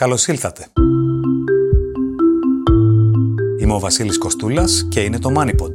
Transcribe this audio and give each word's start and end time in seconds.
Καλώς 0.00 0.26
ήλθατε. 0.26 0.66
Είμαι 3.60 3.72
ο 3.72 3.78
Βασίλης 3.78 4.18
Κοστούλας 4.18 4.86
και 4.88 5.00
είναι 5.00 5.18
το 5.18 5.30
MoneyPod. 5.36 5.72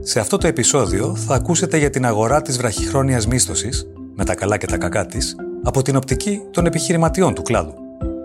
Σε 0.00 0.20
αυτό 0.20 0.36
το 0.36 0.46
επεισόδιο 0.46 1.16
θα 1.16 1.34
ακούσετε 1.34 1.78
για 1.78 1.90
την 1.90 2.06
αγορά 2.06 2.42
της 2.42 2.56
βραχυχρόνιας 2.56 3.26
μίσθωσης, 3.26 3.86
με 4.14 4.24
τα 4.24 4.34
καλά 4.34 4.56
και 4.56 4.66
τα 4.66 4.78
κακά 4.78 5.06
της, 5.06 5.36
από 5.62 5.82
την 5.82 5.96
οπτική 5.96 6.40
των 6.50 6.66
επιχειρηματιών 6.66 7.34
του 7.34 7.42
κλάδου. 7.42 7.74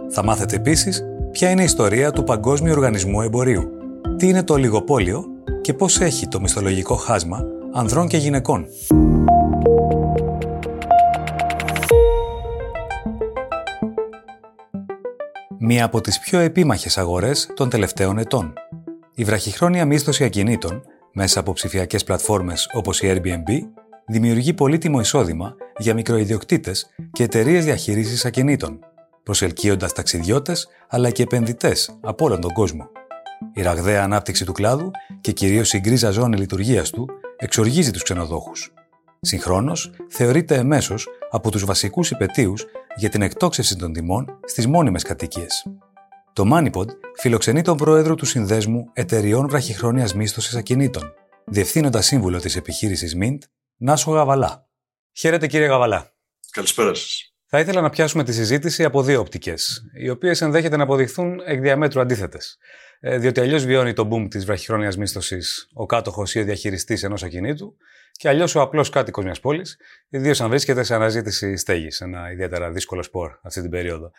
Θα 0.09 0.23
μάθετε 0.23 0.55
επίσης 0.55 1.03
ποια 1.31 1.49
είναι 1.49 1.61
η 1.61 1.65
ιστορία 1.65 2.11
του 2.11 2.23
Παγκόσμιου 2.23 2.71
Οργανισμού 2.71 3.21
Εμπορίου, 3.21 3.69
τι 4.17 4.27
είναι 4.27 4.43
το 4.43 4.53
ολιγοπόλιο 4.53 5.25
και 5.61 5.73
πώς 5.73 5.99
έχει 5.99 6.27
το 6.27 6.39
μισθολογικό 6.39 6.95
χάσμα 6.95 7.43
ανδρών 7.73 8.07
και 8.07 8.17
γυναικών. 8.17 8.65
Μία 15.71 15.85
από 15.85 16.01
τις 16.01 16.19
πιο 16.19 16.39
επίμαχες 16.39 16.97
αγορές 16.97 17.51
των 17.55 17.69
τελευταίων 17.69 18.17
ετών. 18.17 18.53
Η 19.15 19.23
βραχυχρόνια 19.23 19.85
μίσθωση 19.85 20.23
ακινήτων 20.23 20.81
μέσα 21.13 21.39
από 21.39 21.53
ψηφιακές 21.53 22.03
πλατφόρμες 22.03 22.69
όπως 22.73 23.01
η 23.01 23.13
Airbnb 23.13 23.59
δημιουργεί 24.07 24.53
πολύτιμο 24.53 24.99
εισόδημα 24.99 25.55
για 25.77 25.93
μικροϊδιοκτήτες 25.93 26.89
και 27.11 27.23
εταιρείες 27.23 27.65
διαχείρισης 27.65 28.25
ακινήτων, 28.25 28.79
προσελκύοντας 29.23 29.93
ταξιδιώτες 29.93 30.67
αλλά 30.87 31.09
και 31.09 31.23
επενδυτές 31.23 31.97
από 32.01 32.25
όλον 32.25 32.41
τον 32.41 32.51
κόσμο. 32.51 32.89
Η 33.53 33.61
ραγδαία 33.61 34.03
ανάπτυξη 34.03 34.45
του 34.45 34.53
κλάδου 34.53 34.91
και 35.21 35.31
κυρίως 35.31 35.73
η 35.73 35.79
γκρίζα 35.79 36.09
ζώνη 36.09 36.37
λειτουργίας 36.37 36.89
του 36.89 37.07
εξοργίζει 37.37 37.91
τους 37.91 38.03
ξενοδόχους. 38.03 38.73
Συγχρόνως, 39.21 39.91
θεωρείται 40.09 40.55
εμέσως 40.55 41.07
από 41.29 41.51
τους 41.51 41.65
βασικούς 41.65 42.11
υπετίους 42.11 42.65
για 42.95 43.09
την 43.09 43.21
εκτόξευση 43.21 43.77
των 43.77 43.93
τιμών 43.93 44.39
στις 44.45 44.67
μόνιμες 44.67 45.03
κατοικίες. 45.03 45.65
Το 46.33 46.43
Moneypod 46.53 46.87
φιλοξενεί 47.17 47.61
τον 47.61 47.77
πρόεδρο 47.77 48.15
του 48.15 48.25
Συνδέσμου 48.25 48.89
Εταιριών 48.93 49.47
Βραχυχρόνιας 49.47 50.13
Μίσθωσης 50.13 50.55
Ακινήτων, 50.55 51.13
διευθύνοντας 51.45 52.05
σύμβουλο 52.05 52.39
της 52.39 52.55
επιχείρησης 52.55 53.15
Mint, 53.21 53.37
Νάσο 53.77 54.11
Γαβαλά. 54.11 54.69
Χαίρετε 55.11 55.47
κύριε 55.47 55.67
Γαβαλά. 55.67 56.13
Καλησπέρα 56.51 56.93
σας. 56.93 57.33
Θα 57.45 57.59
ήθελα 57.59 57.81
να 57.81 57.89
πιάσουμε 57.89 58.23
τη 58.23 58.33
συζήτηση 58.33 58.83
από 58.83 59.03
δύο 59.03 59.19
οπτικές, 59.19 59.81
οι 59.93 60.09
οποίες 60.09 60.41
ενδέχεται 60.41 60.77
να 60.77 60.83
αποδειχθούν 60.83 61.41
εκ 61.45 61.61
διαμέτρου 61.61 62.01
αντίθετες. 62.01 62.57
Ε, 62.99 63.17
διότι 63.17 63.39
αλλιώς 63.39 63.65
βιώνει 63.65 63.93
το 63.93 64.09
boom 64.11 64.27
της 64.29 64.45
βραχυχρόνιας 64.45 64.97
μίσθωσης 64.97 65.69
ο 65.73 65.85
κάτοχος 65.85 66.35
ή 66.35 66.39
ο 66.39 66.43
διαχειριστής 66.43 67.03
ενός 67.03 67.23
ακινήτου, 67.23 67.77
και 68.19 68.29
αλλιώς 68.29 68.55
ο 68.55 68.61
απλός 68.61 68.89
κάτοικος 68.89 69.23
μιας 69.23 69.39
πόλης, 69.39 69.77
ιδίως 70.09 70.41
αν 70.41 70.49
βρίσκεται 70.49 70.83
σε 70.83 70.95
αναζήτηση 70.95 71.55
στέγης, 71.55 72.01
ένα 72.01 72.31
ιδιαίτερα 72.31 72.71
δύσκολο 72.71 73.03
σπορ 73.03 73.31
αυτή 73.41 73.61
την 73.61 73.69
περίοδο. 73.69 74.11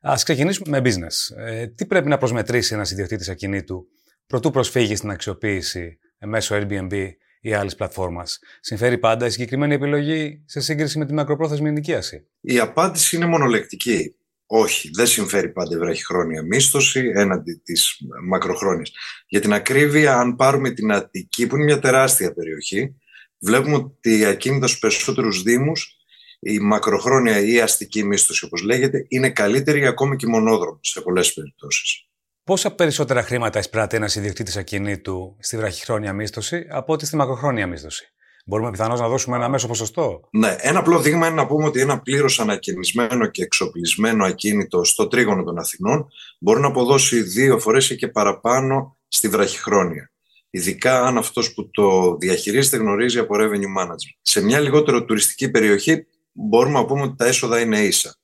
Α 0.00 0.14
ξεκινήσουμε 0.24 0.80
με 0.80 0.90
business. 0.90 1.36
Ε, 1.36 1.66
τι 1.66 1.86
πρέπει 1.86 2.08
να 2.08 2.18
προσμετρήσει 2.18 2.74
ένας 2.74 2.90
ιδιοκτήτης 2.90 3.28
ακινήτου 3.28 3.86
προτού 4.26 4.50
προσφύγει 4.50 4.96
στην 4.96 5.10
αξιοποίηση 5.10 5.98
μέσω 6.18 6.56
Airbnb 6.56 7.10
ή 7.40 7.52
άλλης 7.52 7.74
πλατφόρμας; 7.74 8.38
Συμφέρει 8.60 8.98
πάντα 8.98 9.26
η 9.26 9.30
συγκεκριμένη 9.30 9.74
επιλογή 9.74 10.42
σε 10.46 10.60
σύγκριση 10.60 10.98
με 10.98 11.06
τη 11.06 11.12
μακροπρόθεσμη 11.12 11.68
ενοικίαση; 11.68 12.26
Η 12.40 12.58
απάντηση 12.58 13.16
είναι 13.16 13.26
μονολεκτική. 13.26 14.16
Όχι, 14.46 14.90
δεν 14.92 15.06
συμφέρει 15.06 15.52
πάντα 15.52 15.76
η 15.76 15.78
βραχυχρόνια 15.78 16.42
μίσθωση 16.42 17.12
έναντι 17.14 17.60
της 17.64 17.96
μακροχρόνιας. 18.28 18.92
Για 19.26 19.40
την 19.40 19.52
ακρίβεια, 19.52 20.16
αν 20.18 20.36
πάρουμε 20.36 20.70
την 20.70 20.92
Αττική, 20.92 21.46
που 21.46 21.54
είναι 21.54 21.64
μια 21.64 21.78
τεράστια 21.78 22.32
περιοχή, 22.32 22.94
βλέπουμε 23.38 23.76
ότι 23.76 24.24
ακίνητα 24.24 24.66
στου 24.66 24.78
περισσότερους 24.78 25.42
Δήμους 25.42 25.98
η 26.40 26.58
μακροχρόνια 26.58 27.40
ή 27.40 27.60
αστική 27.60 28.04
μίσθωση, 28.04 28.44
όπως 28.44 28.62
λέγεται, 28.62 29.06
είναι 29.08 29.30
καλύτερη 29.30 29.86
ακόμη 29.86 30.16
και 30.16 30.26
μονόδρομη 30.26 30.78
σε 30.80 31.00
πολλές 31.00 31.32
περιπτώσεις. 31.32 32.02
Πόσα 32.44 32.74
περισσότερα 32.74 33.22
χρήματα 33.22 33.58
εισπράττει 33.58 33.96
ένας 33.96 34.14
ιδιοκτήτης 34.14 34.56
ακινήτου 34.56 35.36
στη 35.38 35.56
βραχυχρόνια 35.56 36.12
μίσθωση 36.12 36.66
από 36.70 36.92
ότι 36.92 37.06
στη 37.06 37.16
μακροχρόνια 37.16 37.66
μίσθωση; 37.66 38.12
Μπορούμε 38.46 38.70
πιθανώς 38.70 39.00
να 39.00 39.08
δώσουμε 39.08 39.36
ένα 39.36 39.48
μέσο 39.48 39.66
ποσοστό; 39.66 40.28
Ναι, 40.30 40.56
ένα 40.58 40.78
απλό 40.78 41.00
δείγμα 41.00 41.26
είναι 41.26 41.36
να 41.36 41.46
πούμε 41.46 41.64
ότι 41.66 41.80
ένα 41.80 42.00
πλήρως 42.00 42.40
ανακαινισμένο 42.40 43.26
και 43.26 43.42
εξοπλισμένο 43.42 44.24
ακίνητο 44.24 44.84
στο 44.84 45.08
τρίγωνο 45.08 45.42
των 45.42 45.58
Αθηνών 45.58 46.08
μπορεί 46.38 46.60
να 46.60 46.66
αποδώσει 46.66 47.22
δύο 47.22 47.58
φορές 47.58 47.90
ή 47.90 47.96
και 47.96 48.08
παραπάνω 48.08 48.96
στη 49.08 49.28
βραχυχρόνια. 49.28 50.10
Ειδικά 50.50 51.02
αν 51.02 51.18
αυτός 51.18 51.54
που 51.54 51.70
το 51.70 52.16
διαχειρίζεται 52.16 52.76
γνωρίζει 52.76 53.18
από 53.18 53.34
revenue 53.38 53.82
management. 53.82 54.18
Σε 54.22 54.40
μια 54.40 54.60
λιγότερο 54.60 55.04
τουριστική 55.04 55.50
περιοχή 55.50 56.06
μπορούμε 56.32 56.78
να 56.78 56.84
πούμε 56.84 57.02
ότι 57.02 57.16
τα 57.16 57.26
έσοδα 57.26 57.60
είναι 57.60 57.80
ίσα 57.80 58.18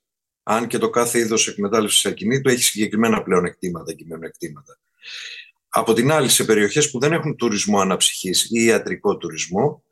αν 0.45 0.67
και 0.67 0.79
το 0.79 0.91
κάθε 0.91 1.19
είδος 1.19 1.49
εκμετάλλευσης 1.49 2.07
ακινήτου 2.07 2.49
έχει 2.49 2.63
συγκεκριμένα 2.63 3.23
πλέον 3.23 3.45
εκτήματα 3.45 3.93
και 3.93 4.05
μειονεκτήματα. 4.07 4.79
Από 5.69 5.93
την 5.93 6.13
άλλη, 6.13 6.29
σε 6.29 6.45
περιοχές 6.45 6.91
που 6.91 6.99
δεν 6.99 7.13
έχουν 7.13 7.37
τουρισμό 7.37 7.81
αναψυχής 7.81 8.45
ή 8.51 8.65
ιατρικό 8.65 9.17
τουρισμό, 9.17 9.85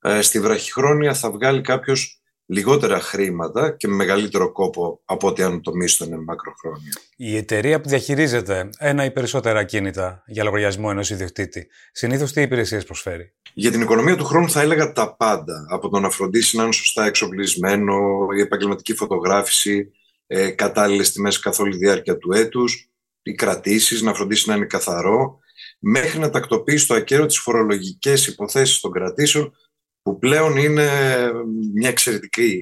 ε, 0.00 0.22
στη 0.22 0.40
βραχυχρόνια 0.40 1.14
θα 1.14 1.30
βγάλει 1.30 1.60
κάποιος 1.60 2.19
λιγότερα 2.50 3.00
χρήματα 3.00 3.76
και 3.76 3.88
με 3.88 3.94
μεγαλύτερο 3.94 4.52
κόπο 4.52 5.00
από 5.04 5.26
ό,τι 5.26 5.42
αν 5.42 5.62
το 5.62 5.74
μίσθο 5.74 6.04
είναι 6.04 6.16
μακροχρόνια. 6.16 6.92
Η 7.16 7.36
εταιρεία 7.36 7.80
που 7.80 7.88
διαχειρίζεται 7.88 8.70
ένα 8.78 9.04
ή 9.04 9.10
περισσότερα 9.10 9.58
ακίνητα 9.58 10.22
για 10.26 10.44
λογαριασμό 10.44 10.88
ενός 10.90 11.10
ιδιοκτήτη, 11.10 11.66
συνήθως 11.92 12.32
τι 12.32 12.42
υπηρεσίες 12.42 12.84
προσφέρει; 12.84 13.32
Για 13.54 13.70
την 13.70 13.80
οικονομία 13.80 14.16
του 14.16 14.24
χρόνου 14.24 14.50
θα 14.50 14.60
έλεγα 14.60 14.92
τα 14.92 15.16
πάντα. 15.16 15.66
Από 15.68 15.88
το 15.88 16.00
να 16.00 16.10
φροντίσει 16.10 16.56
να 16.56 16.62
είναι 16.62 16.72
σωστά 16.72 17.04
εξοπλισμένο, 17.04 18.26
η 18.36 18.40
επαγγελματική 18.40 18.94
φωτογράφηση, 18.94 19.90
ε, 20.26 20.50
κατάλληλες 20.50 21.12
τιμές 21.12 21.38
καθ' 21.38 21.60
όλη 21.60 21.72
τη 21.72 21.78
διάρκεια 21.78 22.16
του 22.16 22.32
έτους, 22.32 22.90
οι 23.22 23.34
κρατήσεις, 23.34 24.02
να 24.02 24.14
φροντίσει 24.14 24.48
να 24.48 24.54
είναι 24.54 24.66
καθαρό, 24.66 25.38
μέχρι 25.78 26.18
να 26.18 26.30
τακτοποιήσει 26.30 26.86
το 26.86 26.94
ακέραιο 26.94 27.26
τις 27.26 27.38
φορολογικές 27.38 28.26
υποθέσεις 28.26 28.80
των 28.80 28.92
κρατήσεων, 28.92 29.52
που 30.02 30.18
πλέον 30.18 30.56
είναι 30.56 30.88
μια 31.74 31.88
εξαιρετική, 31.88 32.60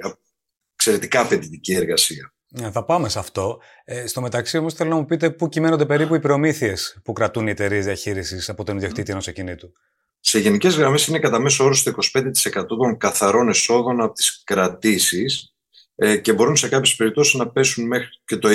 εξαιρετικά 0.75 1.21
απαιτητική 1.21 1.75
εργασία. 1.75 2.33
Ε, 2.55 2.71
θα 2.71 2.85
πάμε 2.85 3.09
σε 3.09 3.19
αυτό. 3.19 3.61
Ε, 3.85 4.07
στο 4.07 4.21
μεταξύ, 4.21 4.59
όμως, 4.59 4.75
θέλω 4.75 4.91
να 4.91 4.97
μου 4.97 5.05
πείτε 5.05 5.31
πού 5.31 5.49
κυμαίνονται 5.49 5.87
περίπου 5.87 6.15
οι 6.15 6.21
προμήθειες 6.21 7.01
που 7.05 7.13
κρατούν 7.13 7.47
οι 7.47 7.51
εταιρείες 7.51 7.85
διαχείρισης 7.85 8.49
από 8.49 8.65
τον 8.65 8.77
ιδιοκτήτη 8.77 9.11
ενός 9.11 9.29
ακινήτου. 9.29 9.73
Σε 10.21 10.39
γενικές 10.39 10.77
γραμμές, 10.77 11.07
είναι 11.07 11.19
κατά 11.19 11.39
μέσο 11.39 11.65
όρο 11.65 11.75
το 11.85 11.91
25% 11.91 12.67
των 12.67 12.97
καθαρών 12.99 13.49
εσόδων 13.49 14.01
από 14.01 14.13
τις 14.13 14.43
κρατήσεις 14.45 15.55
ε, 15.95 16.17
και 16.17 16.33
μπορούν 16.33 16.57
σε 16.57 16.69
κάποιες 16.69 16.95
περιπτώσεις 16.95 17.35
να 17.35 17.51
πέσουν 17.51 17.87
μέχρι 17.87 18.09
και 18.25 18.37
το 18.37 18.49
20%. 18.49 18.55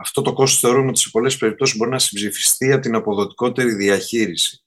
Αυτό 0.00 0.22
το 0.22 0.32
κόστος 0.32 0.60
θεωρούμε 0.60 0.88
ότι 0.88 0.98
σε 0.98 1.08
πολλές 1.10 1.36
περιπτώσεις 1.36 1.76
μπορεί 1.76 1.90
να 1.90 1.98
συμψηφιστεί 1.98 2.72
από 2.72 2.82
την 2.82 2.94
αποδοτικότερη 2.94 3.74
διαχείριση. 3.74 4.64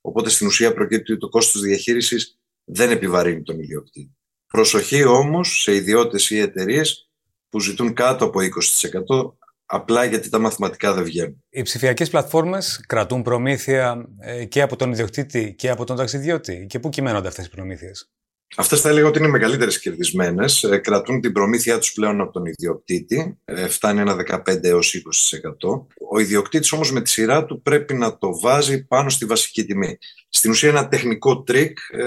Οπότε 0.00 0.30
στην 0.30 0.46
ουσία 0.46 0.74
προκύπτει 0.74 1.12
ότι 1.12 1.20
το 1.20 1.28
κόστος 1.28 1.62
διαχείρισης 1.62 2.39
δεν 2.72 2.90
επιβαρύνει 2.90 3.42
τον 3.42 3.58
ιδιοκτήτη. 3.58 4.16
Προσοχή 4.46 5.04
όμως 5.04 5.62
σε 5.62 5.74
ιδιώτες 5.74 6.30
ή 6.30 6.38
εταιρείες 6.38 7.10
που 7.48 7.60
ζητούν 7.60 7.94
κάτω 7.94 8.24
από 8.24 8.38
20% 8.40 9.32
απλά 9.64 10.04
γιατί 10.04 10.28
τα 10.28 10.38
μαθηματικά 10.38 10.92
δεν 10.94 11.04
βγαίνουν. 11.04 11.44
Οι 11.50 11.62
ψηφιακές 11.62 12.10
πλατφόρμες 12.10 12.84
κρατούν 12.86 13.22
προμήθεια 13.22 14.08
ε, 14.18 14.44
και 14.44 14.62
από 14.62 14.76
τον 14.76 14.92
ιδιοκτήτη 14.92 15.54
και 15.58 15.70
από 15.70 15.84
τον 15.84 15.96
ταξιδιώτη. 15.96 16.66
Και 16.68 16.78
πού 16.78 16.88
κυμαίνονται 16.88 17.28
αυτές 17.28 17.46
οι 17.46 17.50
προμήθειες; 17.50 18.10
Αυτές 18.56 18.80
θα 18.80 18.88
έλεγα 18.88 19.06
ότι 19.06 19.18
είναι 19.18 19.28
μεγαλύτερες 19.28 19.80
κερδισμένες. 19.80 20.62
Ε, 20.62 20.78
κρατούν 20.78 21.20
την 21.20 21.32
προμήθειά 21.32 21.78
τους 21.78 21.92
πλέον 21.92 22.20
από 22.20 22.32
τον 22.32 22.44
ιδιοκτήτη. 22.46 23.38
Ε, 23.44 23.68
φτάνει 23.68 24.00
ένα 24.00 24.16
15 24.16 24.64
έως 24.64 24.94
20%. 24.94 25.86
Ο 26.10 26.18
ιδιοκτήτης 26.18 26.72
όμως 26.72 26.92
με 26.92 27.00
τη 27.00 27.10
σειρά 27.10 27.44
του 27.44 27.62
πρέπει 27.62 27.94
να 27.94 28.18
το 28.18 28.40
βάζει 28.40 28.86
πάνω 28.86 29.08
στη 29.08 29.24
βασική 29.24 29.64
τιμή. 29.64 29.98
Στην 30.28 30.50
ουσία 30.50 30.68
ένα 30.68 30.88
τεχνικό 30.88 31.42
τρίκ, 31.42 31.78
ε, 31.90 32.02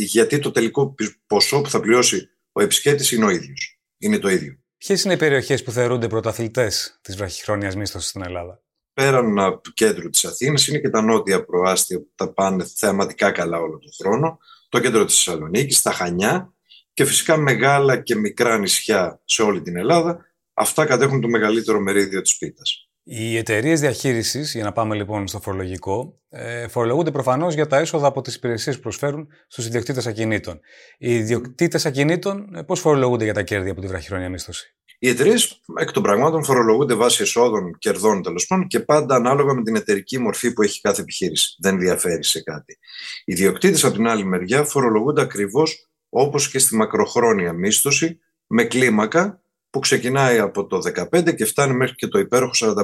γιατί 0.00 0.38
το 0.38 0.50
τελικό 0.50 0.94
ποσό 1.26 1.60
που 1.60 1.70
θα 1.70 1.80
πληρώσει 1.80 2.28
ο 2.52 2.62
επισκέπτης 2.62 3.12
είναι 3.12 3.24
ο 3.24 3.30
ίδιος. 3.30 3.80
Είναι 3.98 4.18
το 4.18 4.28
ίδιο. 4.28 4.58
Ποιες 4.76 5.04
είναι 5.04 5.14
οι 5.14 5.16
περιοχές 5.16 5.62
που 5.62 5.70
θεωρούνται 5.70 6.06
πρωταθλητές 6.06 6.98
της 7.00 7.16
βραχυχρόνιας 7.16 7.76
μίσθωσης 7.76 8.08
στην 8.08 8.22
Ελλάδα; 8.22 8.62
Πέραν 8.92 9.38
από 9.38 9.62
το 9.62 9.70
κέντρο 9.74 10.08
της 10.08 10.24
Αθήνας 10.24 10.68
είναι 10.68 10.78
και 10.78 10.88
τα 10.88 11.02
νότια 11.02 11.44
προάστια 11.44 11.98
που 11.98 12.10
τα 12.14 12.32
πάνε 12.32 12.64
θεαματικά 12.76 13.30
καλά 13.30 13.58
όλο 13.58 13.78
τον 13.78 13.90
χρόνο 14.00 14.38
το 14.70 14.80
κέντρο 14.80 15.04
της 15.04 15.22
Θεσσαλονίκης, 15.22 15.82
τα 15.82 15.92
Χανιά 15.92 16.54
και 16.92 17.04
φυσικά 17.04 17.36
μεγάλα 17.36 18.02
και 18.02 18.14
μικρά 18.14 18.58
νησιά 18.58 19.20
σε 19.24 19.42
όλη 19.42 19.62
την 19.62 19.76
Ελλάδα. 19.76 20.26
Αυτά 20.54 20.84
κατέχουν 20.86 21.20
το 21.20 21.28
μεγαλύτερο 21.28 21.80
μερίδιο 21.80 22.20
της 22.20 22.38
πίτας. 22.38 22.90
Οι 23.02 23.36
εταιρείες 23.36 23.80
διαχείρισης, 23.80 24.54
για 24.54 24.64
να 24.64 24.72
πάμε 24.72 24.94
λοιπόν 24.94 25.28
στο 25.28 25.40
φορολογικό, 25.40 26.20
ε, 26.28 26.68
φορολογούνται 26.68 27.10
προφανώς 27.10 27.54
για 27.54 27.66
τα 27.66 27.78
έσοδα 27.78 28.06
από 28.06 28.20
τις 28.20 28.34
υπηρεσίες 28.34 28.76
που 28.76 28.82
προσφέρουν 28.82 29.28
στους 29.48 29.66
ιδιοκτήτες 29.66 30.06
ακινήτων. 30.06 30.60
Οι 30.98 31.14
ιδιοκτήτες 31.14 31.86
ακινήτων 31.86 32.54
ε, 32.54 32.62
πώς 32.62 32.80
φορολογούνται 32.80 33.24
για 33.24 33.34
τα 33.34 33.42
κέρδη 33.42 33.70
από 33.70 33.80
τη 33.80 33.86
βραχυχρόνια 33.86 34.28
μίσθωση; 34.28 34.76
Οι 35.02 35.08
εταιρείε 35.08 35.34
εκ 35.78 35.90
των 35.92 36.02
πραγμάτων 36.02 36.44
φορολογούνται 36.44 36.94
βάσει 36.94 37.22
εσόδων, 37.22 37.78
κερδών 37.78 38.22
τέλος 38.22 38.46
πάντων 38.46 38.66
και 38.66 38.80
πάντα 38.80 39.14
ανάλογα 39.14 39.54
με 39.54 39.62
την 39.62 39.76
εταιρική 39.76 40.18
μορφή 40.18 40.52
που 40.52 40.62
έχει 40.62 40.80
κάθε 40.80 41.00
επιχείρηση. 41.00 41.56
Δεν 41.58 41.78
διαφέρει 41.78 42.24
σε 42.24 42.42
κάτι. 42.42 42.78
Οι 43.24 43.32
ιδιοκτήτε 43.32 43.86
από 43.86 43.96
την 43.96 44.08
άλλη 44.08 44.24
μεριά 44.24 44.64
φορολογούνται 44.64 45.20
ακριβώς 45.20 45.88
όπως 46.08 46.50
και 46.50 46.58
στη 46.58 46.76
μακροχρόνια 46.76 47.52
μίσθωση, 47.52 48.20
με 48.46 48.64
κλίμακα 48.64 49.42
που 49.70 49.78
ξεκινάει 49.78 50.38
από 50.38 50.66
το 50.66 50.78
15% 51.12 51.34
και 51.34 51.44
φτάνει 51.44 51.74
μέχρι 51.74 51.94
και 51.94 52.06
το 52.06 52.18
υπέροχο 52.18 52.52
45%. 52.54 52.74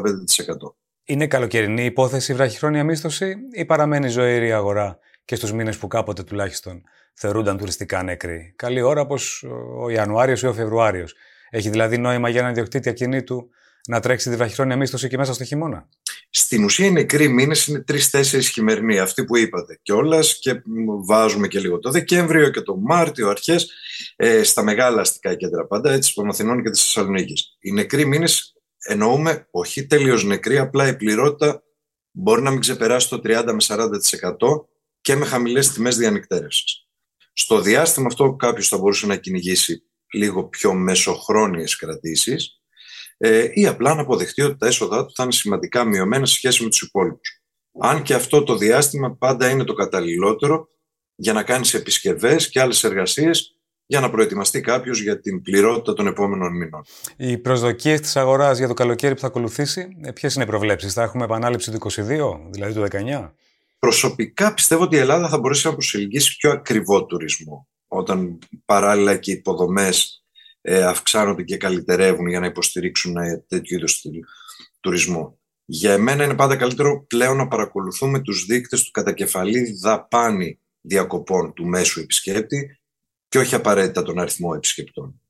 Είναι 1.05 1.27
καλοκαιρινή 1.27 1.85
υπόθεση 1.85 2.33
η 2.33 2.35
βραχυχρόνια 2.35 2.85
μίσθωση 2.85 3.37
ή 3.53 3.65
παραμένει 3.65 4.09
ζωηρή 4.09 4.53
αγορά 4.53 4.99
και 5.25 5.35
στους 5.35 5.53
μήνες 5.53 5.79
που 5.79 5.87
κάποτε 5.87 6.23
τουλάχιστον 6.23 6.83
θεωρούνταν 7.15 7.57
τουριστικά 7.57 8.03
νεκροί; 8.03 8.53
Καλή 8.57 8.81
ώρα 8.81 9.01
όπως 9.01 9.45
ο 9.79 9.89
Ιανουάριος 9.91 10.43
ή 10.43 10.47
ο 10.47 10.53
Φεβρουάριος. 10.53 11.15
Έχει 11.51 11.69
δηλαδή 11.69 11.99
νόημα 11.99 12.29
για 12.29 12.41
έναν 12.41 12.53
ιδιοκτήτη 12.53 12.89
ακινήτου 12.89 13.51
να 13.87 14.01
τρέξει 14.01 14.31
τη 14.31 14.37
βραχυχρόνια 14.37 14.77
μίσθωση 14.77 15.09
και 15.09 15.17
μέσα 15.17 15.35
στο 15.35 15.45
χειμώνα; 15.45 15.89
Στην 16.31 16.65
ουσία 16.65 16.87
οι 16.87 16.91
νεκροί 16.91 17.29
μήνες 17.29 17.67
είναι 17.67 17.81
τρει-τέσσερι 17.81 18.43
χειμερινοί, 18.43 18.99
αυτοί 18.99 19.25
που 19.25 19.37
είπατε 19.37 19.79
κιόλας 19.83 20.39
και 20.39 20.63
βάζουμε 21.05 21.49
και 21.49 21.61
λίγο 21.61 21.79
το 21.79 21.91
Δεκέμβριο 21.91 22.51
και 22.51 22.61
το 22.61 22.77
Μάρτιο 22.77 23.29
αρχές 23.29 23.71
ε, 24.17 24.43
στα 24.43 24.63
μεγάλα 24.63 25.01
αστικά 25.01 25.35
κέντρα 25.35 25.67
πάντα, 25.67 25.93
έτσι 25.93 26.15
των 26.15 26.29
Αθηνών 26.29 26.63
και 26.63 26.71
της 26.71 26.83
Θεσσαλονίκης. 26.83 27.57
Οι 27.61 27.73
νεκροί 27.73 28.05
μήνες 28.05 28.55
εννοούμε 28.79 29.47
όχι 29.51 29.87
τελείως 29.87 30.25
νεκροί, 30.25 30.59
απλά 30.59 30.89
η 30.89 30.97
πληρότητα 30.97 31.63
μπορεί 32.11 32.43
να 32.43 32.51
μην 32.51 32.61
ξεπεράσει 32.61 33.09
το 33.09 33.21
30 33.25 33.45
με 33.47 33.57
40% 33.59 34.67
και 35.01 35.17
με 35.17 35.25
χαμηλές 35.25 35.73
τιμές 35.73 35.97
διανυκτέρευσης. 35.97 36.87
Στο 37.33 37.61
διάστημα 37.61 38.07
αυτό 38.07 38.35
κάποιος 38.35 38.69
θα 38.69 38.79
μπορούσε 38.79 39.07
να 39.07 39.17
κυνηγήσει 39.17 39.83
λίγο 40.13 40.45
πιο 40.45 40.75
μεσοχρόνιες 40.75 41.77
κρατήσεις 41.77 42.61
ε, 43.17 43.49
ή 43.53 43.67
απλά 43.67 43.95
να 43.95 44.01
αποδεχτεί 44.01 44.43
ότι 44.43 44.57
τα 44.57 44.67
έσοδά 44.67 45.07
του 45.07 45.13
θα 45.15 45.23
είναι 45.23 45.33
σημαντικά 45.33 45.85
μειωμένα 45.85 46.27
σε 46.27 46.35
σχέση 46.35 46.63
με 46.63 46.69
τους 46.69 46.81
υπόλοιπους. 46.83 47.41
Αν 47.81 48.03
και 48.03 48.15
αυτό 48.15 48.43
το 48.43 48.57
διάστημα 48.57 49.17
πάντα 49.17 49.51
είναι 49.51 49.65
το 49.65 49.73
καταλληλότερο 49.73 50.69
για 51.15 51.33
να 51.33 51.43
κάνεις 51.43 51.75
επισκευές 51.75 52.49
και 52.49 52.61
άλλες 52.61 52.85
εργασίες 52.85 53.51
για 53.87 54.01
να 54.01 54.11
προετοιμαστεί 54.11 54.61
κάποιος 54.61 55.01
για 55.01 55.21
την 55.21 55.43
πληρότητα 55.43 55.93
των 55.93 56.07
επόμενων 56.07 56.57
μηνών. 56.57 56.85
Οι 57.17 57.39
προσδοκίες 57.39 58.01
της 58.01 58.17
αγοράς 58.17 58.59
για 58.59 58.69
το 58.69 58.75
καλοκαίρι 58.75 59.15
που 59.15 59.21
θα 59.21 59.27
ακολουθήσει, 59.27 59.97
ε, 60.03 60.13
ποιες 60.13 60.35
είναι 60.35 60.45
οι 60.45 60.47
προβλέψεις, 60.47 60.93
θα 60.93 61.03
έχουμε 61.03 61.25
επανάληψη 61.25 61.71
του 61.71 61.77
22, 61.77 62.49
δηλαδή 62.51 62.75
του 62.75 62.81
19. 62.81 63.35
Προσωπικά 63.79 64.55
πιστεύω 64.55 64.83
ότι 64.83 64.97
η 64.97 64.99
Ελλάδα 64.99 65.29
θα 65.29 65.39
μπορέσει 65.39 65.67
να 65.67 65.73
προσελκύσει 65.73 66.37
πιο 66.37 66.51
ακριβό 66.51 67.07
τουρισμό 67.07 67.69
όταν 67.89 68.39
παράλληλα 68.65 69.17
και 69.17 69.31
οι 69.31 69.35
υποδομές 69.35 70.25
ε, 70.61 70.85
αυξάνονται 70.85 71.43
και 71.43 71.57
καλυτερεύουν 71.57 72.29
για 72.29 72.41
να 72.41 72.47
υποστηρίξουν 72.47 73.17
ε, 73.17 73.45
τέτοιου 73.49 73.77
είδους 73.77 74.05
τουρισμό. 74.81 75.39
Για 75.65 75.99
μένα 75.99 76.25
είναι 76.25 76.35
πάντα 76.35 76.57
καλύτερο 76.57 77.05
πλέον 77.07 77.37
να 77.37 77.49
παρακολουθούμε 77.49 78.21
τους 78.21 78.45
δείκτες 78.45 78.83
του 78.83 78.91
κατακεφαλή 78.91 79.79
δαπάνη 79.81 80.61
διακοπών 80.81 81.53
του 81.53 81.67
μέσου 81.67 82.01
επισκέπτη 82.01 82.81
και 83.29 83.39
όχι 83.39 83.55
απαραίτητα 83.55 84.03
τον 84.03 84.19
αριθμό 84.19 84.53
επισκεπτών. 84.57 85.21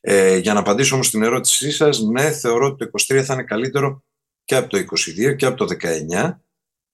Ε, 0.00 0.36
για 0.36 0.52
να 0.52 0.60
απαντήσω 0.60 0.94
όμως 0.94 1.06
στην 1.06 1.22
ερώτησή 1.22 1.70
σας, 1.70 2.00
ναι, 2.00 2.30
θεωρώ 2.30 2.66
ότι 2.66 2.84
το 2.84 2.90
23 3.14 3.22
θα 3.22 3.34
είναι 3.34 3.42
καλύτερο 3.42 4.04
και 4.44 4.54
από 4.54 4.68
το 4.68 4.78
22 4.78 5.36
και 5.36 5.46
από 5.46 5.56
το 5.56 5.66
19, 5.66 6.40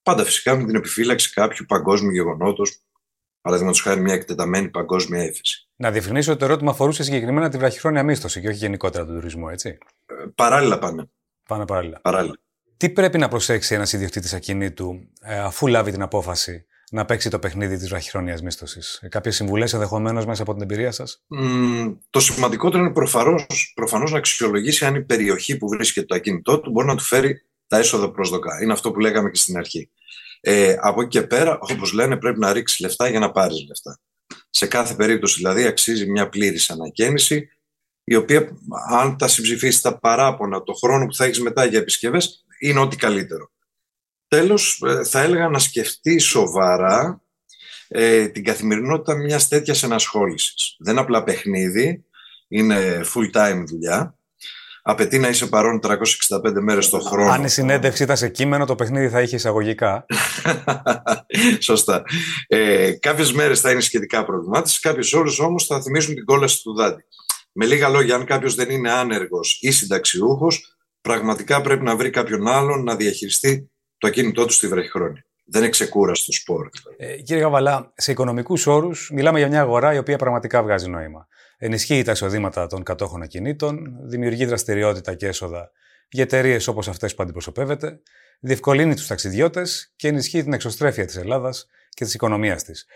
πάντα 0.03 0.25
φυσικά 0.25 0.57
με 0.57 0.65
την 0.65 0.75
επιφύλαξη 0.75 1.33
κάποιου 1.33 1.65
παγκόσμιου 1.69 2.11
γεγονότος 2.11 2.83
Παραδείγματος 3.41 3.83
χάρη 3.83 4.01
μια 4.01 4.15
εκτεταμένη 4.15 4.69
παγκόσμια 4.69 5.25
ύφεση. 5.25 5.69
Να 5.77 5.91
διευκρινίσω 5.91 6.31
ότι 6.31 6.41
το 6.41 6.45
ερώτημα 6.47 6.71
αφορούσε 6.71 7.03
συγκεκριμένα 7.03 7.49
τη 7.49 7.59
βραχυχρόνια 7.59 8.03
μίσθωση 8.03 8.41
και 8.41 8.49
όχι 8.49 8.57
γενικότερα 8.57 9.05
τον 9.07 9.15
τουρισμό, 9.15 9.49
έτσι. 9.51 9.79
Ε, 10.07 10.15
παράλληλα 10.35 10.79
πάνε. 10.79 11.11
Πάνε 11.49 11.65
παράλληλα. 11.65 12.01
παράλληλα. 12.01 12.35
Τι 12.77 12.91
πρέπει 12.91 13.19
να 13.19 13.29
προσέξει 13.29 13.75
ένας 13.75 13.93
ιδιοκτήτης 13.93 14.35
ακινήτου 14.35 15.09
ε, 15.21 15.39
αφού 15.39 15.67
λάβει 15.67 15.91
την 15.91 16.03
απόφαση 16.03 16.65
να 16.91 17.05
παίξει 17.05 17.31
το 17.31 17.39
παιχνίδι 17.39 17.77
της 17.77 17.89
βραχυχρόνιας 17.89 18.43
μίσθωσης; 18.43 18.99
Ε, 19.03 19.09
Κάποιες 19.09 19.35
συμβουλές 19.35 19.73
ενδεχομένως 19.73 20.27
μέσα 20.27 20.43
από 20.43 20.53
την 20.53 20.63
εμπειρία 20.63 20.93
σας; 20.93 21.25
Mm, 21.41 21.97
το 22.11 22.21
σημαντικότερο 22.21 22.83
είναι 22.85 22.93
προφανώς 23.75 24.11
να 24.11 24.19
αξιολογήσει 24.19 24.85
αν 24.85 24.95
η 24.95 25.03
περιοχή 25.05 25.57
που 25.57 25.69
βρίσκεται 25.69 26.07
το 26.07 26.15
ακίνητό 26.15 26.61
του 26.61 26.71
μπορεί 26.71 26.87
να 26.87 26.97
του 26.97 27.03
φέρει 27.03 27.47
τα 27.67 27.79
έσοδα 27.79 28.11
προσδοκά. 28.11 28.63
Είναι 28.63 28.73
αυτό 28.73 28.93
που 28.93 29.01
λέγαμε 29.01 29.31
και 29.31 29.39
στην 29.39 29.57
αρχή. 29.57 29.91
Ε, 30.41 30.77
από 30.81 31.01
εκεί 31.01 31.11
και 31.11 31.23
πέρα, 31.23 31.59
όπως 31.61 31.93
λένε, 31.93 32.17
πρέπει 32.17 32.39
να 32.39 32.53
ρίξεις 32.53 32.79
λεφτά 32.79 33.09
για 33.09 33.19
να 33.19 33.31
πάρεις 33.31 33.67
λεφτά. 33.69 34.01
Σε 34.51 34.67
κάθε 34.67 34.95
περίπτωση, 34.95 35.37
δηλαδή, 35.37 35.65
αξίζει 35.65 36.11
μια 36.11 36.29
πλήρης 36.29 36.71
ανακαίνιση, 36.71 37.49
η 38.05 38.15
οποία, 38.15 38.49
αν 38.91 39.17
τα 39.17 39.29
συμψηφίσεις 39.29 39.81
τα 39.81 39.99
παράπονα, 39.99 40.63
το 40.63 40.73
χρόνο 40.73 41.07
που 41.07 41.15
θα 41.15 41.25
έχεις 41.25 41.41
μετά 41.41 41.65
για 41.65 41.79
επισκευές, 41.79 42.45
είναι 42.59 42.81
ό,τι 42.81 42.97
καλύτερο. 42.97 43.51
Τέλος, 44.29 44.83
ε, 44.87 45.05
θα 45.05 45.21
έλεγα 45.21 45.49
να 45.49 45.59
σκεφτεί 45.59 46.19
σοβαρά 46.19 47.23
ε, 47.89 48.29
την 48.29 48.45
καθημερινότητα 48.45 49.15
μιας 49.15 49.49
τέτοιας 49.49 49.83
ενασχόλησης. 49.83 50.77
Δεν 50.79 50.93
είναι 50.93 51.03
απλά 51.03 51.25
παιχνίδι, 51.25 52.05
είναι 52.49 53.01
full 53.15 53.31
time 53.33 53.65
δουλειά 53.67 54.19
απαιτεί 54.83 55.19
να 55.19 55.29
είσαι 55.29 55.47
παρόν 55.47 55.81
365 55.83 55.99
μέρες 56.61 56.89
το 56.89 56.99
χρόνο. 56.99 57.31
Αν 57.31 57.45
η 57.45 57.49
συνέντευξη 57.49 58.03
ήταν 58.03 58.17
σε 58.17 58.29
κείμενο, 58.29 58.65
το 58.65 58.75
παιχνίδι 58.75 59.09
θα 59.09 59.21
είχε 59.21 59.37
εισαγωγικά. 59.37 60.07
Σωστά. 61.59 62.03
Ε, 62.47 62.93
κάποιες 62.93 63.33
μέρες 63.33 63.61
θα 63.61 63.71
είναι 63.71 63.81
σχετικά 63.81 64.25
προβλημάτες, 64.25 64.81
κάποιες 64.81 65.13
ώρες 65.13 65.39
όμως 65.39 65.67
θα 65.67 65.83
θυμίζουν 65.83 66.15
την 66.15 66.25
κόλαση 66.25 66.63
του 66.63 66.75
δάντη. 66.75 67.05
Με 67.53 67.67
λίγα 67.67 67.89
λόγια, 67.89 68.15
αν 68.15 68.25
κάποιος 68.25 68.55
δεν 68.55 68.71
είναι 68.71 68.91
άνεργος 68.91 69.59
ή 69.61 69.71
συνταξιούχος, 69.71 70.77
πραγματικά 71.01 71.61
πρέπει 71.61 71.85
να 71.85 71.97
βρει 71.97 72.11
κάποιον 72.11 72.49
άλλον 72.49 72.85
να 72.85 72.97
διαχειριστεί 72.97 73.71
το 73.99 74.07
ακίνητό 74.07 74.45
του 74.45 74.53
στη 74.53 74.69
βραχυχρόνια. 74.69 75.25
Δεν 75.45 75.63
είναι 75.63 75.71
ξεκούραστο 75.71 76.33
σπορ. 76.33 76.69
Ε, 76.97 77.17
κύριε 77.17 77.43
Γαβαλά, 77.43 77.93
σε 77.97 78.11
οικονομικούς 78.11 78.67
όρους 78.67 79.11
μιλάμε 79.13 79.39
για 79.39 79.49
μια 79.49 79.61
αγορά 79.61 79.95
η 79.95 79.99
οποία 79.99 80.19
πραγματικά 80.19 80.63
βγάζει 80.63 80.89
νόημα 80.89 81.29
ενισχύει 81.63 82.03
τα 82.03 82.13
εισοδήματα 82.13 82.67
των 82.67 82.83
κατόχων 82.83 83.23
ακινήτων, 83.23 83.97
δημιουργεί 84.03 84.45
δραστηριότητα 84.45 85.15
και 85.15 85.27
έσοδα 85.27 85.71
για 86.09 86.23
εταιρείες 86.23 86.67
όπως 86.67 86.89
αυτές 86.89 87.15
που 87.15 87.23
αντιπροσωπεύεται, 87.23 88.01
διευκολύνει 88.41 88.95
τους 88.95 89.07
ταξιδιώτες 89.07 89.93
και 89.97 90.09
ενισχύει 90.09 90.43
την 90.43 90.53
εξωστρέφεια 90.53 91.05
της 91.05 91.17
Ελλάδας 91.17 91.67
και 91.89 92.05
της 92.05 92.15
οικονομίας 92.15 92.65
της. 92.65 92.87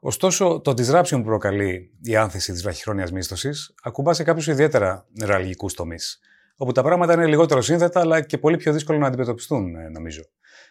Ωστόσο, 0.00 0.60
το 0.60 0.70
disruption 0.70 1.16
που 1.16 1.22
προκαλεί 1.22 1.90
η 2.02 2.16
άνθηση 2.16 2.52
της 2.52 2.62
βραχυχρόνιας 2.62 3.12
μίσθωσης 3.12 3.74
ακουμπά 3.82 4.12
σε 4.12 4.22
κάποιους 4.22 4.46
ιδιαίτερα 4.46 5.06
νεραλγικού 5.12 5.70
τομείς, 5.74 6.20
όπου 6.56 6.72
τα 6.72 6.82
πράγματα 6.82 7.12
είναι 7.12 7.26
λιγότερο 7.26 7.60
σύνθετα 7.60 8.00
αλλά 8.00 8.20
και 8.20 8.38
πολύ 8.38 8.56
πιο 8.56 8.72
δύσκολο 8.72 8.98
να 8.98 9.06
αντιμετωπιστούν, 9.06 9.74
ε, 9.74 9.88
νομίζω. 9.88 10.22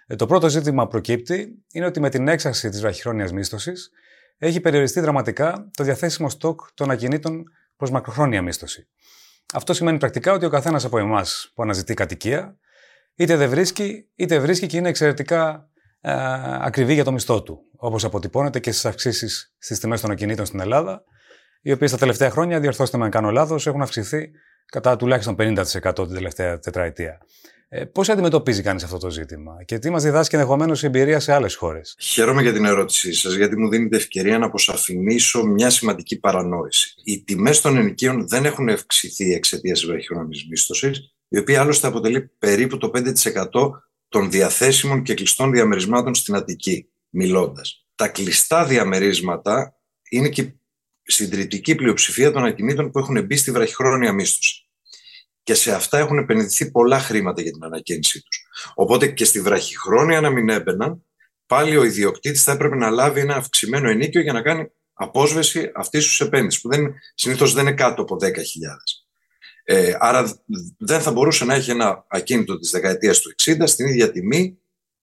Ε, 0.07 0.15
το 0.15 0.25
πρώτο 0.25 0.49
ζήτημα 0.49 0.83
που 0.83 0.89
προκύπτει 0.89 1.63
είναι 1.71 1.85
ότι 1.85 1.99
με 1.99 2.09
την 2.09 2.27
έξαρση 2.27 2.69
της 2.69 2.81
βραχυχρόνιας 2.81 3.31
μίσθωσης 3.31 3.91
έχει 4.37 4.59
περιοριστεί 4.59 4.99
δραματικά 4.99 5.69
το 5.77 5.83
διαθέσιμο 5.83 6.29
στόκ 6.29 6.61
των 6.73 6.91
ακινήτων 6.91 7.43
προς 7.77 7.89
μακροχρόνια 7.91 8.41
μίσθωση. 8.41 8.87
Αυτό 9.53 9.73
σημαίνει 9.73 9.97
πρακτικά 9.97 10.33
ότι 10.33 10.45
ο 10.45 10.49
καθένας 10.49 10.85
από 10.85 10.97
εμάς 10.97 11.51
που 11.55 11.63
αναζητεί 11.63 11.93
κατοικία, 11.93 12.57
είτε 13.15 13.35
δεν 13.35 13.49
βρίσκει, 13.49 14.09
είτε 14.15 14.39
βρίσκει 14.39 14.67
και 14.67 14.77
είναι 14.77 14.89
εξαιρετικά 14.89 15.69
ε, 16.01 16.13
ακριβή 16.59 16.93
για 16.93 17.03
το 17.03 17.11
μισθό 17.11 17.43
του. 17.43 17.59
Όπως 17.75 18.03
αποτυπώνεται 18.03 18.59
και 18.59 18.71
στις 18.71 18.85
αυξήσεις 18.85 19.53
στις 19.57 19.79
τιμές 19.79 20.01
των 20.01 20.11
ακινήτων 20.11 20.45
στην 20.45 20.59
Ελλάδα, 20.59 21.03
οι 21.61 21.71
οποίες 21.71 21.91
τα 21.91 21.97
τελευταία 21.97 22.29
χρόνια, 22.29 22.59
διορθώστε 22.59 22.97
με 22.97 23.03
αν 23.03 23.09
κάνω 23.11 23.31
λάθος, 23.31 23.67
έχουν 23.67 23.81
αυξηθεί 23.81 24.31
κατά 24.65 24.95
τουλάχιστον 24.95 25.35
50% 25.39 25.93
την 25.93 26.13
τελευταία 26.13 26.59
τετραετία. 26.59 27.17
Ε, 27.75 27.85
Πώς 27.85 28.09
αντιμετωπίζει 28.09 28.61
κανείς 28.61 28.83
αυτό 28.83 28.97
το 28.97 29.09
ζήτημα; 29.09 29.63
Και 29.65 29.79
τι 29.79 29.89
μας 29.89 30.03
διδάσκει 30.03 30.35
ενδεχομένως 30.35 30.83
η 30.83 30.85
εμπειρία 30.85 31.19
σε 31.19 31.33
άλλες 31.33 31.55
χώρες. 31.55 31.95
Χαίρομαι 31.99 32.41
για 32.41 32.53
την 32.53 32.65
ερώτησή 32.65 33.13
σας, 33.13 33.33
γιατί 33.33 33.57
μου 33.57 33.69
δίνετε 33.69 33.95
ευκαιρία 33.95 34.37
να 34.37 34.45
αποσαφηνίσω 34.45 35.45
μια 35.45 35.69
σημαντική 35.69 36.19
παρανόηση. 36.19 36.93
Οι 37.03 37.23
τιμές 37.23 37.61
των 37.61 37.77
ενοικίων 37.77 38.27
δεν 38.27 38.45
έχουν 38.45 38.69
αυξηθεί 38.69 39.33
εξαιτίας 39.33 39.79
της 39.79 39.87
βραχυχρόνια 39.87 40.27
μίσθωση, 40.49 40.91
η 41.27 41.37
οποία 41.37 41.61
άλλωστε 41.61 41.87
αποτελεί 41.87 42.31
περίπου 42.39 42.77
το 42.77 42.91
5% 42.93 43.69
των 44.07 44.31
διαθέσιμων 44.31 45.03
και 45.03 45.13
κλειστών 45.13 45.51
διαμερισμάτων 45.51 46.15
στην 46.15 46.35
Αττική, 46.35 46.89
μιλώντας. 47.09 47.85
Τα 47.95 48.07
κλειστά 48.07 48.65
διαμερίσματα 48.65 49.75
είναι 50.09 50.29
και 50.29 50.41
η 50.41 50.55
συντριπτική 51.03 51.75
πλειοψηφία 51.75 52.31
των 52.31 52.45
ακινήτων 52.45 52.91
που 52.91 52.99
έχουν 52.99 53.25
μπει 53.25 53.35
στη 53.35 53.51
βραχυχρόνια 53.51 54.13
μίσθωση 54.13 54.62
και 55.43 55.53
σε 55.53 55.73
αυτά 55.73 55.97
έχουν 55.97 56.17
επενδυθεί 56.17 56.71
πολλά 56.71 56.99
χρήματα 56.99 57.41
για 57.41 57.51
την 57.51 57.63
ανακαίνισή 57.63 58.21
τους. 58.21 58.45
Οπότε 58.73 59.07
και 59.07 59.25
στη 59.25 59.41
βραχυχρόνια 59.41 60.21
να 60.21 60.29
μην 60.29 60.49
έμπαιναν, 60.49 61.05
πάλι 61.45 61.77
ο 61.77 61.83
ιδιοκτήτης 61.83 62.43
θα 62.43 62.51
έπρεπε 62.51 62.75
να 62.75 62.89
λάβει 62.89 63.19
ένα 63.19 63.35
αυξημένο 63.35 63.89
ενίκιο 63.89 64.21
για 64.21 64.33
να 64.33 64.41
κάνει 64.41 64.71
απόσβεση 64.93 65.71
αυτής 65.75 66.17
τη 66.17 66.25
επένδυσης, 66.25 66.61
που 66.61 66.69
συνήθως 67.15 67.53
δεν 67.53 67.65
είναι 67.67 67.75
κάτω 67.75 68.01
από 68.01 68.17
10.000. 68.21 68.27
Ε, 69.65 69.95
άρα 69.99 70.41
δεν 70.77 71.01
θα 71.01 71.11
μπορούσε 71.11 71.45
να 71.45 71.53
έχει 71.53 71.71
ένα 71.71 72.05
ακίνητο 72.07 72.59
της 72.59 72.69
δεκαετίας 72.69 73.19
του 73.19 73.35
60 73.43 73.63
στην 73.65 73.87
ίδια 73.87 74.11
τιμή 74.11 74.57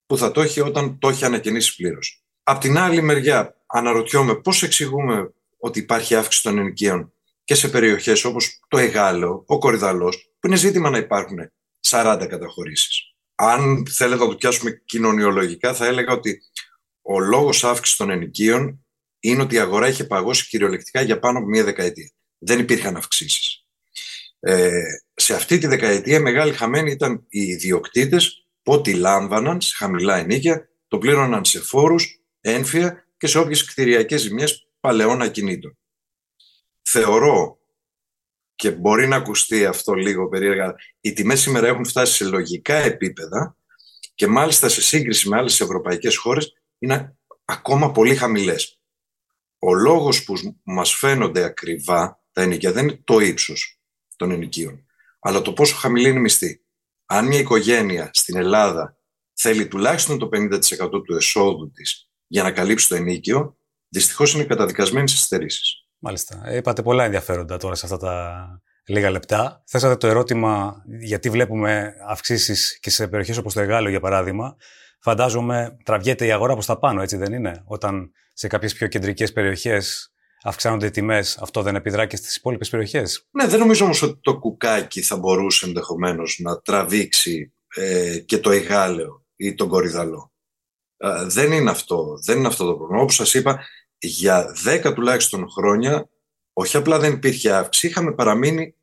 που 0.05 0.17
θα 0.17 0.31
το 0.31 0.41
έχει 0.41 0.61
όταν 0.61 0.99
το 0.99 1.09
έχει 1.09 1.25
ανακαινήσει 1.25 1.75
πλήρως. 1.75 2.23
Απ' 2.43 2.61
την 2.61 2.77
άλλη 2.77 3.01
μεριά, 3.01 3.55
αναρωτιόμαι 3.65 4.35
πώς 4.35 4.63
εξηγούμε 4.63 5.33
ότι 5.57 5.79
υπάρχει 5.79 6.15
αύξηση 6.15 6.43
των 6.43 6.57
ενοικίων 6.57 7.13
και 7.43 7.55
σε 7.55 7.69
περιοχές 7.69 8.23
όπως 8.23 8.59
το 8.67 8.77
Εγάλεο, 8.77 9.43
ο 9.47 9.57
Κορυδαλός, 9.57 10.33
που 10.39 10.47
είναι 10.47 10.55
ζήτημα 10.55 10.89
να 10.89 10.97
υπάρχουν 10.97 11.37
40 11.89 12.25
καταχωρήσεις. 12.29 13.15
Αν 13.35 13.87
θέλετε 13.89 14.23
να 14.23 14.29
το 14.29 14.35
πιάσουμε 14.35 14.81
κοινωνιολογικά, 14.85 15.73
θα 15.73 15.85
έλεγα 15.85 16.13
ότι 16.13 16.41
ο 17.01 17.19
λόγος 17.19 17.63
αύξησης 17.63 17.97
των 17.97 18.09
ενοικίων 18.09 18.85
είναι 19.19 19.41
ότι 19.41 19.55
η 19.55 19.59
αγορά 19.59 19.87
είχε 19.87 20.03
παγώσει 20.03 20.47
κυριολεκτικά 20.47 21.01
για 21.01 21.19
πάνω 21.19 21.37
από 21.37 21.47
μία 21.47 21.63
δεκαετία. 21.63 22.11
Δεν 22.37 22.59
υπήρχαν 22.59 22.95
αυξήσεις. 22.95 23.65
Ε, 24.39 24.69
σε 25.13 25.33
αυτή 25.33 25.57
τη 25.57 25.67
δεκαετία 25.67 26.19
μεγάλη 26.19 26.53
χαμένη 26.53 26.91
ήταν 26.91 27.25
οι 27.29 27.41
ιδιοκτήτες 27.41 28.47
που 28.63 28.73
ό,τι 28.73 28.93
λάμβαναν 28.93 29.61
σε 29.61 29.75
χαμηλά 29.75 30.17
ενίκια 30.17 30.69
το 30.87 30.97
πλήρωναν 30.97 31.45
σε 31.45 31.59
φόρους, 31.59 32.21
ένφια 32.41 33.05
και 33.17 33.27
σε 33.27 33.39
όποιες 33.39 33.65
κτηριακές 33.65 34.21
ζημιές 34.21 34.67
παλαιών 34.79 35.21
ακινήτων. 35.21 35.77
Θεωρώ 36.81 37.59
και 38.55 38.71
μπορεί 38.71 39.07
να 39.07 39.15
ακουστεί 39.15 39.65
αυτό 39.65 39.93
λίγο 39.93 40.29
περίεργα, 40.29 40.75
οι 41.01 41.13
τιμές 41.13 41.41
σήμερα 41.41 41.67
έχουν 41.67 41.85
φτάσει 41.85 42.13
σε 42.13 42.25
λογικά 42.25 42.75
επίπεδα 42.75 43.55
και 44.15 44.27
μάλιστα 44.27 44.69
σε 44.69 44.81
σύγκριση 44.81 45.29
με 45.29 45.37
άλλες 45.37 45.61
ευρωπαϊκές 45.61 46.17
χώρες 46.17 46.53
είναι 46.77 47.17
ακόμα 47.45 47.91
πολύ 47.91 48.15
χαμηλές. 48.15 48.79
Ο 49.59 49.73
λόγος 49.73 50.23
που 50.23 50.33
μας 50.63 50.93
φαίνονται 50.93 51.43
ακριβά 51.43 52.23
τα 52.31 52.41
ενοικία 52.41 52.71
δεν 52.71 52.87
είναι 52.87 53.01
το 53.03 53.19
ύψος 53.19 53.79
των 54.15 54.31
ενοικίων, 54.31 54.85
αλλά 55.19 55.41
το 55.41 55.53
πόσο 55.53 55.75
χαμηλή 55.75 56.09
είναι 56.09 56.17
η 56.17 56.21
μισθή. 56.21 56.61
Αν 57.05 57.27
μια 57.27 57.39
οικογένεια 57.39 58.09
στην 58.13 58.37
Ελλάδα 58.37 58.97
θέλει 59.33 59.67
τουλάχιστον 59.67 60.19
το 60.19 60.29
50% 60.33 61.03
του 61.03 61.15
εσόδου 61.15 61.71
της 61.71 62.09
για 62.27 62.43
να 62.43 62.51
καλύψει 62.51 62.87
το 62.87 62.95
ενίκιο, 62.95 63.57
δυστυχώς 63.87 64.33
είναι 64.33 64.43
καταδικασμένη 64.43 65.07
στις 65.07 65.21
στερήσεις. 65.21 65.80
Μάλιστα. 66.03 66.41
Ε, 66.45 66.55
είπατε 66.55 66.81
πολλά 66.81 67.03
ενδιαφέροντα 67.03 67.57
τώρα 67.57 67.75
σε 67.75 67.85
αυτά 67.85 67.97
τα 67.97 68.45
λίγα 68.85 69.09
λεπτά. 69.09 69.63
Θέσατε 69.65 69.95
το 69.95 70.07
ερώτημα 70.07 70.83
γιατί 71.01 71.29
βλέπουμε 71.29 71.93
αυξήσεις 72.07 72.79
και 72.79 72.89
σε 72.89 73.07
περιοχές 73.07 73.37
όπως 73.37 73.53
το 73.53 73.59
Εγάλιο, 73.61 73.89
για 73.89 73.99
παράδειγμα. 73.99 74.55
Φαντάζομαι 74.99 75.77
τραβιέται 75.83 76.25
η 76.25 76.31
αγορά 76.31 76.53
προς 76.53 76.65
τα 76.65 76.79
πάνω, 76.79 77.01
έτσι 77.01 77.17
δεν 77.17 77.33
είναι; 77.33 77.63
Όταν 77.65 78.11
σε 78.33 78.47
κάποιες 78.47 78.73
πιο 78.73 78.87
κεντρικές 78.87 79.33
περιοχές 79.33 80.13
αυξάνονται 80.43 80.85
οι 80.85 80.91
τιμές, 80.91 81.37
αυτό 81.37 81.61
δεν 81.61 81.75
επιδρά 81.75 82.05
και 82.05 82.15
στις 82.15 82.35
υπόλοιπες 82.35 82.69
περιοχές; 82.69 83.27
Ναι, 83.31 83.47
δεν 83.47 83.59
νομίζω 83.59 83.83
όμως 83.83 84.01
ότι 84.01 84.19
το 84.21 84.39
κουκάκι 84.39 85.01
θα 85.01 85.17
μπορούσε 85.17 85.65
ενδεχομένως 85.65 86.39
να 86.43 86.61
τραβήξει 86.61 87.53
ε, 87.75 88.19
και 88.19 88.37
το 88.37 88.51
Εγάλεο 88.51 89.25
ή 89.35 89.55
τον 89.55 89.67
Κορυδαλό. 89.67 90.31
Ε, 90.97 91.25
δεν 91.25 91.51
είναι 91.51 91.69
αυτό, 91.69 92.19
δεν 92.25 92.37
είναι 92.37 92.47
αυτό 92.47 92.65
το 92.65 92.73
πρόβλημα. 92.73 93.01
Όπως 93.01 93.15
σας 93.15 93.33
είπα, 93.33 93.65
για 94.01 94.55
10 94.85 94.93
τουλάχιστον 94.95 95.49
χρόνια, 95.49 96.09
όχι 96.53 96.77
απλά 96.77 96.99
δεν 96.99 97.13
υπήρχε 97.13 97.51
αύξηση, 97.51 97.87
είχαμε 97.87 98.11
παραμείνει 98.11 98.75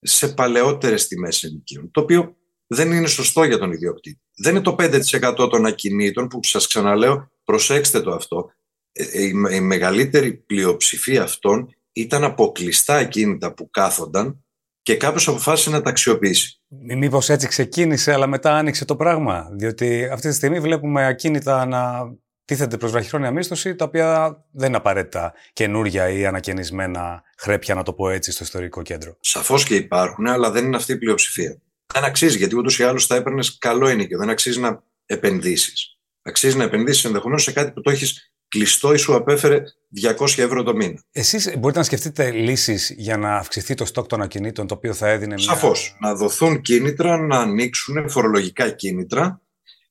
σε 0.00 0.28
παλαιότερες 0.28 1.06
τιμές 1.06 1.42
ενοικίων. 1.42 1.90
Το 1.90 2.00
οποίο 2.00 2.36
δεν 2.66 2.92
είναι 2.92 3.06
σωστό 3.06 3.44
για 3.44 3.58
τον 3.58 3.72
ιδιοκτήτη. 3.72 4.20
Δεν 4.36 4.54
είναι 4.54 4.64
το 4.64 4.76
5% 4.78 5.48
των 5.50 5.66
ακινήτων 5.66 6.28
που 6.28 6.40
σας 6.42 6.66
ξαναλέω, 6.66 7.30
προσέξτε 7.44 8.00
το 8.00 8.10
αυτό. 8.10 8.50
Ε, 8.92 9.04
ε, 9.04 9.54
η 9.54 9.60
μεγαλύτερη 9.60 10.34
πλειοψηφία 10.34 11.22
αυτών 11.22 11.74
ήταν 11.92 12.24
αποκλειστά 12.24 12.94
ακίνητα 12.96 13.54
που 13.54 13.70
κάθονταν 13.70 14.44
και 14.82 14.96
κάποιος 14.96 15.28
αποφάσισε 15.28 15.70
να 15.70 15.80
τα 15.80 15.90
αξιοποιήσει. 15.90 16.60
Μήπως 16.68 17.28
έτσι 17.28 17.48
ξεκίνησε, 17.48 18.12
αλλά 18.12 18.26
μετά 18.26 18.56
άνοιξε 18.56 18.84
το 18.84 18.96
πράγμα. 18.96 19.48
Διότι 19.52 20.08
αυτή 20.12 20.28
τη 20.28 20.34
στιγμή 20.34 20.60
βλέπουμε 20.60 21.06
ακίνητα 21.06 21.66
να 21.66 22.14
τίθενται 22.44 22.76
προς 22.76 22.90
βραχυχρόνια 22.90 23.30
μίσθωση, 23.30 23.74
τα 23.74 23.84
οποία 23.84 24.38
δεν 24.50 24.68
είναι 24.68 24.76
απαραίτητα 24.76 25.34
καινούρια 25.52 26.08
ή 26.08 26.26
ανακαινισμένα 26.26 27.22
χρέπια, 27.38 27.74
να 27.74 27.82
το 27.82 27.92
πω 27.92 28.08
έτσι, 28.08 28.32
στο 28.32 28.44
ιστορικό 28.44 28.82
κέντρο. 28.82 29.16
Σαφώς 29.20 29.64
και 29.64 29.74
υπάρχουν, 29.74 30.26
αλλά 30.26 30.50
δεν 30.50 30.64
είναι 30.64 30.76
αυτή 30.76 30.92
η 30.92 30.96
πλειοψηφία. 30.96 31.58
Δεν 31.94 32.04
αξίζει, 32.04 32.36
γιατί 32.36 32.56
ούτως 32.56 32.78
ή 32.78 32.82
άλλως 32.82 33.06
θα 33.06 33.14
έπαιρνες 33.14 33.58
καλό 33.58 33.88
ενοίκιο. 33.88 34.18
Δεν 34.18 34.30
αξίζει 34.30 34.60
να 34.60 34.82
επενδύσεις. 35.06 35.98
Αξίζει 36.22 36.56
να 36.56 36.64
επενδύσεις 36.64 37.04
ενδεχομένως 37.04 37.42
σε 37.42 37.52
κάτι 37.52 37.72
που 37.72 37.80
το 37.80 37.90
έχεις 37.90 38.32
κλειστό 38.48 38.92
ή 38.92 38.96
σου 38.96 39.14
απέφερε 39.14 39.62
200 40.18 40.38
ευρώ 40.38 40.62
το 40.62 40.74
μήνα. 40.74 41.02
Εσείς 41.12 41.52
μπορείτε 41.58 41.78
να 41.78 41.84
σκεφτείτε 41.84 42.30
λύσεις 42.30 42.94
για 42.96 43.16
να 43.16 43.36
αυξηθεί 43.36 43.74
το 43.74 43.84
στόκ 43.84 44.06
των 44.06 44.22
ακινήτων, 44.22 44.66
το 44.66 44.74
οποίο 44.74 44.94
θα 44.94 45.08
έδινε 45.08 45.34
μια. 45.34 45.44
Σαφώς. 45.44 45.96
Να 46.00 46.14
δοθούν 46.14 46.60
κίνητρα, 46.60 47.16
να 47.16 47.38
ανοίξουν 47.38 48.10
φορολογικά 48.10 48.70
κίνητρα, 48.70 49.40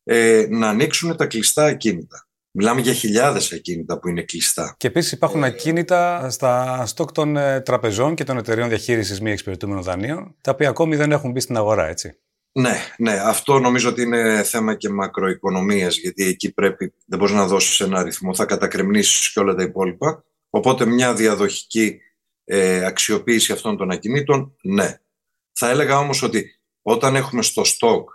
ε, 0.03 0.45
να 0.49 0.69
ανοίξουν 0.69 1.17
τα 1.17 1.25
κλειστά 1.25 1.65
ακίνητα. 1.65 2.27
Μιλάμε 2.55 2.81
για 2.81 2.93
χιλιάδες 2.93 3.51
ακίνητα 3.51 3.99
που 3.99 4.07
είναι 4.07 4.21
κλειστά. 4.21 4.75
Και 4.77 4.87
επίσης 4.87 5.11
υπάρχουν 5.11 5.43
ακίνητα 5.43 6.29
στα 6.29 6.85
στόκ 6.85 7.11
των 7.11 7.37
ε, 7.37 7.61
τραπεζών 7.61 8.15
και 8.15 8.23
των 8.23 8.37
εταιρεών 8.37 8.69
διαχείρισης 8.69 9.21
μη 9.21 9.31
εξυπηρετούμενων 9.31 9.83
δανείων, 9.83 10.35
τα 10.41 10.51
οποία 10.51 10.69
ακόμη 10.69 10.95
δεν 10.95 11.11
έχουν 11.11 11.31
μπει 11.31 11.39
στην 11.39 11.57
αγορά, 11.57 11.87
έτσι. 11.87 12.17
Ναι, 12.51 12.75
ναι. 12.97 13.11
Αυτό 13.11 13.59
νομίζω 13.59 13.89
ότι 13.89 14.01
είναι 14.01 14.43
θέμα 14.43 14.75
και 14.75 14.89
μακροοικονομίας, 14.89 15.97
γιατί 15.97 16.23
εκεί 16.23 16.53
πρέπει, 16.53 16.93
δεν 17.05 17.19
μπορείς 17.19 17.33
να 17.33 17.47
δώσεις 17.47 17.79
ένα 17.79 17.99
αριθμό, 17.99 18.35
θα 18.35 18.45
κατακρεμνήσεις 18.45 19.31
και 19.31 19.39
όλα 19.39 19.55
τα 19.55 19.63
υπόλοιπα. 19.63 20.23
Οπότε 20.49 20.85
μια 20.85 21.13
διαδοχική 21.13 21.99
ε, 22.43 22.85
αξιοποίηση 22.85 23.51
αυτών 23.51 23.77
των 23.77 23.91
ακινήτων, 23.91 24.55
ναι. 24.63 24.97
Θα 25.53 25.69
έλεγα 25.69 25.97
όμως 25.97 26.21
ότι 26.21 26.59
όταν 26.81 27.15
έχουμε 27.15 27.41
στο 27.41 27.63
στόκ 27.63 28.09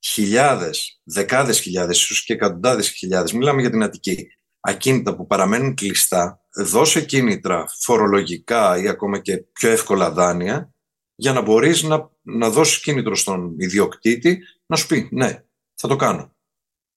χιλιάδες, 0.00 1.00
δεκάδες 1.04 1.60
χιλιάδες, 1.60 2.02
ίσως 2.02 2.24
και 2.24 2.32
εκατοντάδες 2.32 2.88
χιλιάδες, 2.88 3.32
μιλάμε 3.32 3.60
για 3.60 3.70
την 3.70 3.82
Αττική, 3.82 4.26
ακίνητα 4.60 5.16
που 5.16 5.26
παραμένουν 5.26 5.74
κλειστά, 5.74 6.40
δώσε 6.54 7.04
κίνητρα 7.04 7.64
φορολογικά 7.80 8.78
ή 8.78 8.88
ακόμα 8.88 9.18
και 9.18 9.36
πιο 9.36 9.70
εύκολα 9.70 10.10
δάνεια, 10.10 10.74
για 11.14 11.32
να 11.32 11.40
μπορείς 11.40 11.82
να, 11.82 12.10
να 12.22 12.50
δώσεις 12.50 12.80
κίνητρο 12.80 13.16
στον 13.16 13.54
ιδιοκτήτη 13.58 14.38
να 14.66 14.76
σου 14.76 14.86
πει 14.86 15.08
ναι, 15.12 15.44
θα 15.74 15.88
το 15.88 15.96
κάνω. 15.96 16.34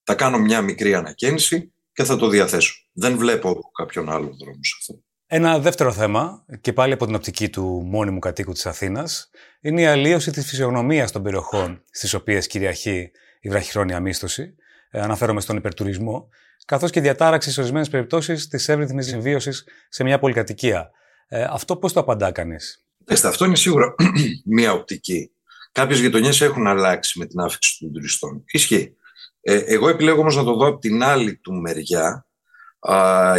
Θα 0.03 0.15
κάνω 0.15 0.37
μια 0.37 0.61
μικρή 0.61 0.93
ανακαίνιση 0.93 1.73
και 1.93 2.03
θα 2.03 2.15
το 2.15 2.27
διαθέσω. 2.27 2.73
Δεν 2.91 3.17
βλέπω 3.17 3.71
κάποιον 3.73 4.09
άλλο 4.09 4.35
δρόμο 4.39 4.59
σε 4.61 4.75
αυτό. 4.79 5.03
Ένα 5.35 5.59
δεύτερο 5.59 5.91
θέμα, 5.91 6.45
και 6.61 6.73
πάλι 6.73 6.93
από 6.93 7.05
την 7.05 7.15
οπτική 7.15 7.49
του 7.49 7.63
μόνιμου 7.85 8.19
κατοίκου 8.19 8.51
της 8.51 8.65
Αθήνας, 8.65 9.29
είναι 9.61 9.81
η 9.81 9.85
αλλίωση 9.85 10.31
της 10.31 10.45
φυσιογνωμίας 10.45 11.11
των 11.11 11.23
περιοχών 11.23 11.83
στις 11.91 12.13
οποίες 12.13 12.47
κυριαρχεί 12.47 13.11
η 13.41 13.49
βραχυχρόνια 13.49 13.99
μίσθωση, 13.99 14.55
ε, 14.89 14.99
αναφέρομαι 15.01 15.41
στον 15.41 15.57
υπερτουρισμό, 15.57 16.29
καθώς 16.65 16.91
και 16.91 17.01
διατάραξη 17.01 17.51
σε 17.51 17.59
ορισμένες 17.59 17.89
περιπτώσεις 17.89 18.47
της 18.47 18.69
εύρυθμης 18.69 19.05
συμβίωσης 19.05 19.67
σε 19.89 20.03
μια 20.03 20.19
πολυκατοικία. 20.19 20.91
Ε, 21.27 21.45
αυτό 21.49 21.77
πώς 21.77 21.93
το 21.93 21.99
απαντά 21.99 22.31
κανείς; 22.31 22.85
αυτό 23.23 23.45
είναι 23.45 23.55
σίγουρα 23.55 23.95
μια 24.55 24.71
οπτική. 24.73 25.31
Κάποιες 25.71 25.99
γειτονιές 25.99 26.41
έχουν 26.41 26.67
αλλάξει 26.67 27.19
με 27.19 27.25
την 27.25 27.39
άφηξη 27.39 27.77
των 27.79 27.93
τουριστών. 27.93 28.43
Ισχύει. 28.45 28.95
Ε, 29.41 29.57
εγώ 29.57 29.89
επιλέγω 29.89 30.19
όμως 30.19 30.35
να 30.35 30.43
το 30.43 30.55
δω 30.55 30.67
από 30.67 30.79
την 30.79 31.03
άλλη 31.03 31.35
του 31.35 31.53
μεριά, 31.53 32.27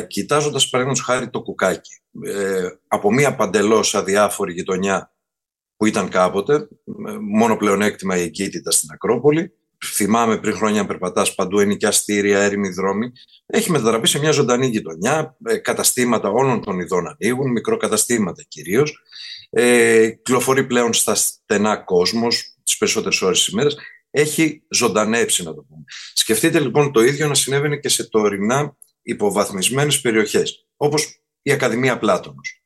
κοιτάζοντας 0.07 0.69
παραδείγματος 0.69 1.07
χάρη 1.07 1.31
το 1.31 1.43
κουκάκι. 1.43 1.99
Ε, 2.25 2.69
από 2.89 3.13
μια 3.13 3.35
παντελώς 3.35 3.95
αδιάφορη 3.95 4.53
γειτονιά 4.53 5.13
που 5.77 5.87
ήταν 5.87 6.09
κάποτε, 6.09 6.69
μόνο 7.31 7.57
πλεονέκτημα 7.57 8.17
η 8.17 8.23
εγκύτητα 8.23 8.71
στην 8.71 8.89
Ακρόπολη. 8.93 9.53
Θυμάμαι 9.85 10.39
πριν 10.39 10.55
χρόνια 10.55 10.87
περπατάς 10.87 11.35
παντού 11.35 11.59
ενοικιά 11.59 11.91
στήρια, 11.91 12.39
έρημοι 12.43 12.69
δρόμοι. 12.69 13.13
Έχει 13.47 13.71
μετατραπεί 13.71 14.09
σε 14.09 14.19
μια 14.19 14.31
ζωντανή 14.31 14.67
γειτονιά. 14.67 15.37
Ε, 15.45 15.57
καταστήματα 15.57 16.29
όλων 16.29 16.63
των 16.63 16.81
ειδών 16.81 17.07
ανοίγουν, 17.07 17.51
μικροκαταστήματα 17.51 18.43
κυρίως. 18.49 19.03
Ε, 19.51 20.09
κυκλοφορεί 20.11 20.65
πλέον 20.67 20.93
στα 20.93 21.15
στενά 21.15 21.77
κόσμος 21.77 22.57
τις 22.65 22.77
περισσότερες 22.77 23.23
ώρες 23.23 23.39
της 23.39 23.49
ημέρας. 23.49 23.77
Έχει 24.11 24.63
ζωντανέψει, 24.71 25.43
να 25.43 25.55
το 25.55 25.65
πούμε. 25.69 25.85
Σκεφτείτε 26.13 26.61
λοιπόν 26.61 26.93
το 26.93 27.05
ίδιο 27.05 27.29
να 27.29 27.35
συνέβαινε 27.35 27.77
και 27.77 27.89
σε 27.89 28.09
τωρινά 28.09 28.77
υποβαθμισμένες 29.05 30.01
περιοχές, 30.01 30.69
όπως 30.77 31.23
η 31.43 31.53
Ακαδημία 31.53 31.99
Πλάτωνος. 31.99 32.65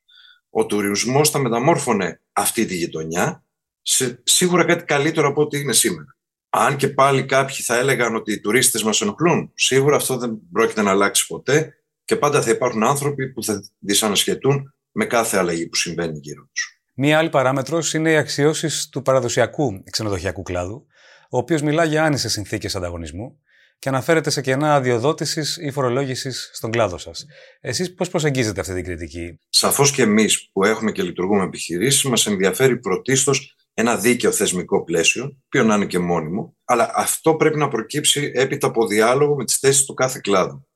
Ο 0.50 0.66
τουρισμός 0.66 1.30
θα 1.30 1.38
μεταμόρφωνε 1.38 2.20
αυτή 2.32 2.66
τη 2.66 2.76
γειτονιά 2.76 3.44
σε 3.82 4.22
σίγουρα 4.24 4.64
κάτι 4.64 4.84
καλύτερο 4.84 5.28
από 5.28 5.42
ό,τι 5.42 5.58
είναι 5.58 5.72
σήμερα. 5.72 6.16
Αν 6.48 6.76
και 6.76 6.88
πάλι 6.88 7.24
κάποιοι 7.24 7.56
θα 7.56 7.76
έλεγαν 7.76 8.14
ότι 8.14 8.32
οι 8.32 8.40
τουρίστες 8.40 8.82
μας 8.82 9.00
ενοχλούν, 9.00 9.52
σίγουρα 9.54 9.96
αυτό 9.96 10.16
δεν 10.16 10.38
πρόκειται 10.52 10.82
να 10.82 10.90
αλλάξει 10.90 11.26
ποτέ 11.26 11.74
και 12.04 12.16
πάντα 12.16 12.42
θα 12.42 12.50
υπάρχουν 12.50 12.82
άνθρωποι 12.82 13.32
που 13.32 13.44
θα 13.44 13.62
δυσανασχετούν 13.78 14.74
με 14.90 15.04
κάθε 15.04 15.36
αλλαγή 15.36 15.66
που 15.66 15.76
συμβαίνει 15.76 16.18
γύρω 16.18 16.48
τους. 16.52 16.82
Μία 16.94 17.18
άλλη 17.18 17.30
παράμετρος 17.30 17.94
είναι 17.94 18.10
οι 18.10 18.16
αξιώσεις 18.16 18.88
του 18.88 19.02
παραδοσιακού 19.02 19.82
ξενοδοχειακού 19.90 20.42
κλάδου, 20.42 20.86
ο 21.30 21.38
οποίος 21.38 21.62
μιλά 21.62 21.84
για 21.84 22.04
άνισες 22.04 22.32
συνθήκες 22.32 22.76
ανταγωνισμού 22.76 23.38
και 23.78 23.88
αναφέρεται 23.88 24.30
σε 24.30 24.40
κενά 24.40 24.74
αδειοδότησης 24.74 25.56
ή 25.56 25.70
φορολόγησης 25.70 26.50
στον 26.52 26.70
κλάδο 26.70 26.98
σας. 26.98 27.26
Εσείς 27.60 27.94
πώς 27.94 28.08
προσεγγίζετε 28.08 28.60
αυτή 28.60 28.74
την 28.74 28.84
κριτική, 28.84 29.38
Σαφώς 29.48 29.90
και 29.90 30.02
εμείς 30.02 30.50
που 30.52 30.64
έχουμε 30.64 30.92
και 30.92 31.02
λειτουργούμε 31.02 31.44
επιχειρήσεις, 31.44 32.02
μας 32.02 32.26
ενδιαφέρει 32.26 32.78
πρωτίστως 32.78 33.56
ένα 33.74 33.96
δίκαιο 33.96 34.32
θεσμικό 34.32 34.84
πλαίσιο, 34.84 35.36
οποίο 35.46 35.62
να 35.62 35.74
είναι 35.74 35.86
και 35.86 35.98
μόνιμο, 35.98 36.56
αλλά 36.64 36.90
αυτό 36.94 37.34
πρέπει 37.34 37.58
να 37.58 37.68
προκύψει 37.68 38.32
έπειτα 38.34 38.66
από 38.66 38.86
διάλογο 38.86 39.34
με 39.36 39.44
τις 39.44 39.56
θέσεις 39.56 39.84
του 39.84 39.94
κάθε 39.94 40.20
κλάδου. 40.22 40.66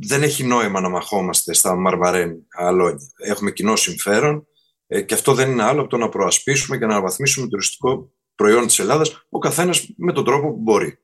Δεν 0.00 0.22
έχει 0.22 0.44
νόημα 0.44 0.80
να 0.80 0.88
μαχόμαστε 0.88 1.54
στα 1.54 1.76
μαρμαρέν 1.76 2.46
αλόνια. 2.48 3.06
Έχουμε 3.16 3.50
κοινό 3.50 3.76
συμφέρον 3.76 4.46
ε, 4.86 5.02
και 5.02 5.14
αυτό 5.14 5.34
δεν 5.34 5.50
είναι 5.50 5.62
άλλο 5.62 5.80
από 5.80 5.88
το 5.88 5.96
να 5.96 6.08
προασπίσουμε 6.08 6.78
και 6.78 6.86
να 6.86 6.92
αναβαθμίσουμε 6.92 7.46
το 7.46 7.50
τουριστικό 7.50 8.12
προϊόν 8.34 8.66
της 8.66 8.78
Ελλάδας, 8.78 9.26
ο 9.28 9.38
καθένας 9.38 9.86
με 9.96 10.12
τον 10.12 10.24
τρόπο 10.24 10.50
που 10.50 10.60
μπορεί. 10.60 10.98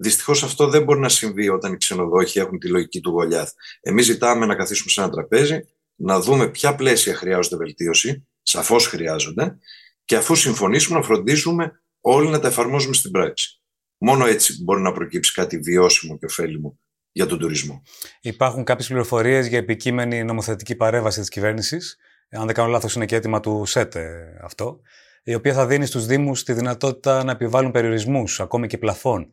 Δυστυχώς 0.00 0.42
αυτό 0.42 0.68
δεν 0.68 0.82
μπορεί 0.82 1.00
να 1.00 1.08
συμβεί 1.08 1.48
όταν 1.48 1.72
οι 1.72 1.76
ξενοδόχοι 1.76 2.38
έχουν 2.38 2.58
τη 2.58 2.68
λογική 2.68 3.00
του 3.00 3.10
γολιάθ. 3.10 3.52
Εμείς 3.80 4.04
ζητάμε 4.04 4.46
να 4.46 4.54
καθίσουμε 4.54 4.90
σε 4.90 5.00
ένα 5.00 5.10
τραπέζι, 5.10 5.60
να 5.94 6.20
δούμε 6.20 6.48
ποια 6.48 6.74
πλαίσια 6.74 7.14
χρειάζονται 7.14 7.56
βελτίωση, 7.56 8.28
σαφώς 8.42 8.86
χρειάζονται, 8.86 9.58
και 10.04 10.16
αφού 10.16 10.34
συμφωνήσουμε 10.34 10.98
να 10.98 11.04
φροντίσουμε 11.04 11.82
όλοι 12.00 12.28
να 12.28 12.40
τα 12.40 12.48
εφαρμόζουμε 12.48 12.94
στην 12.94 13.10
πράξη. 13.10 13.62
Μόνο 13.98 14.26
έτσι 14.26 14.62
μπορεί 14.62 14.80
να 14.80 14.92
προκύψει 14.92 15.32
κάτι 15.32 15.58
βιώσιμο 15.58 16.18
και 16.18 16.24
ωφέλιμο 16.24 16.78
για 17.12 17.26
τον 17.26 17.38
τουρισμό. 17.38 17.82
Υπάρχουν 18.20 18.64
κάποιες 18.64 18.86
πληροφορίες 18.86 19.46
για 19.46 19.58
επικείμενη 19.58 20.24
νομοθετική 20.24 20.74
παρέμβαση 20.74 21.20
της 21.20 21.28
κυβέρνησης. 21.28 21.96
Αν 22.30 22.46
δεν 22.46 22.54
κάνω 22.54 22.68
λάθος, 22.68 22.94
είναι 22.94 23.06
και 23.06 23.16
έτοιμα 23.16 23.40
του 23.40 23.62
ΣΕΤΕ 23.66 24.38
αυτό. 24.42 24.80
Η 25.22 25.34
οποία 25.34 25.54
θα 25.54 25.66
δίνει 25.66 25.86
στους 25.86 26.06
Δήμους 26.06 26.42
τη 26.42 26.52
δυνατότητα 26.52 27.24
να 27.24 27.32
επιβάλλουν 27.32 27.70
περιορισμούς, 27.70 28.40
ακόμη 28.40 28.66
και 28.66 28.78
πλαφών, 28.78 29.32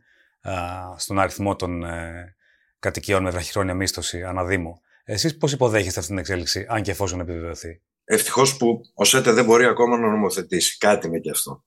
στον 0.98 1.20
αριθμό 1.20 1.56
των 1.56 1.84
ε, 1.84 2.36
κατοικιών 2.80 3.24
με 3.24 3.30
βραχυχρόνια 3.30 3.74
μίσθωση 3.74 4.24
ανά 4.24 4.46
Δήμο. 4.46 4.82
Εσείς 5.04 5.38
πώς 5.38 5.52
υποδέχεστε 5.52 6.00
αυτή 6.00 6.12
την 6.12 6.20
εξέλιξη, 6.20 6.66
αν 6.70 6.82
και 6.82 6.92
εφόσον 6.92 7.20
επιβεβαιωθεί; 7.20 7.82
Ευτυχώς 8.04 8.58
που 8.58 8.82
ο 8.94 9.04
ΣΕΤΕ 9.04 9.32
δεν 9.32 9.46
μπορεί 9.46 9.66
ακόμα 9.66 9.98
να 9.98 10.08
νομοθετήσει. 10.08 10.78
Κάτι 10.78 11.08
είναι 11.08 11.20
και 11.20 11.30
αυτό. 11.30 11.64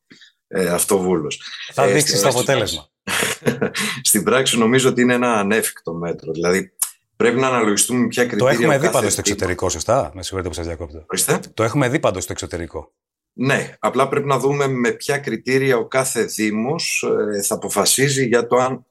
Ε, 0.46 0.68
αυτοβούλος. 0.68 1.42
Θα 1.72 1.82
ε, 1.84 1.92
δείξει 1.92 2.22
το 2.22 2.28
αποτέλεσμα. 2.28 2.90
στην 4.08 4.22
πράξη 4.22 4.58
νομίζω 4.58 4.88
ότι 4.88 5.00
είναι 5.00 5.14
ένα 5.14 5.32
ανέφικτο 5.34 5.94
μέτρο. 5.94 6.32
Δηλαδή 6.32 6.72
πρέπει 7.16 7.40
να 7.40 7.46
αναλογιστούμε 7.46 8.06
ποια 8.06 8.26
κριτήρια. 8.26 8.54
Το 8.54 8.62
έχουμε 8.62 8.78
δει 8.78 8.90
πάντως 8.90 9.12
στο 9.12 9.20
εξωτερικό, 9.20 9.68
σωστά; 9.68 10.10
Με 10.14 10.22
συγχωρείτε 10.22 10.48
που 10.48 10.54
σας 10.54 10.66
διακόπτω. 10.66 11.06
Το 11.54 11.62
έχουμε 11.62 11.88
δει 11.88 11.98
πάντως 11.98 12.22
στο 12.22 12.32
εξωτερικό. 12.32 12.92
Ναι, 13.40 13.76
απλά 13.78 14.08
πρέπει 14.08 14.26
να 14.26 14.38
δούμε 14.38 14.66
με 14.66 14.92
ποια 14.92 15.18
κριτήρια 15.18 15.76
ο 15.76 15.88
κάθε 15.88 16.24
Δήμος 16.24 17.04
ε, 17.36 17.42
θα 17.42 17.54
αποφασίζει 17.54 18.26
για 18.26 18.46
το 18.46 18.56
αν 18.56 18.86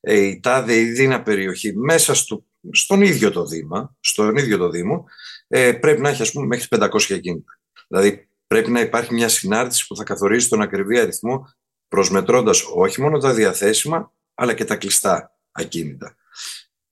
ε, 0.00 0.14
η 0.14 0.40
τάδε 0.40 0.74
ή 0.74 0.84
δίνα 0.84 1.22
περιοχή 1.22 1.76
μέσα 1.76 2.14
στο, 2.14 2.44
στον 2.70 3.02
ίδιο 3.02 3.30
το 3.30 3.46
Δήμα, 3.46 3.96
στον 4.00 4.36
ίδιο 4.36 4.58
το 4.58 4.68
Δήμο, 4.68 5.04
ε, 5.48 5.72
πρέπει 5.72 6.00
να 6.00 6.08
έχει 6.08 6.22
ας 6.22 6.32
πούμε 6.32 6.46
μέχρι 6.46 6.66
500 6.70 7.20
κίνητα. 7.20 7.60
Δηλαδή 7.88 8.28
πρέπει 8.46 8.70
να 8.70 8.80
υπάρχει 8.80 9.14
μια 9.14 9.28
συνάρτηση 9.28 9.86
που 9.86 9.96
θα 9.96 10.04
καθορίζει 10.04 10.48
τον 10.48 10.62
ακριβή 10.62 10.98
αριθμό 10.98 11.48
προσμετρώντας 11.88 12.62
όχι 12.74 13.00
μόνο 13.00 13.18
τα 13.18 13.34
διαθέσιμα, 13.34 14.12
αλλά 14.34 14.54
και 14.54 14.64
τα 14.64 14.76
κλειστά 14.76 15.38
ακίνητα. 15.52 16.16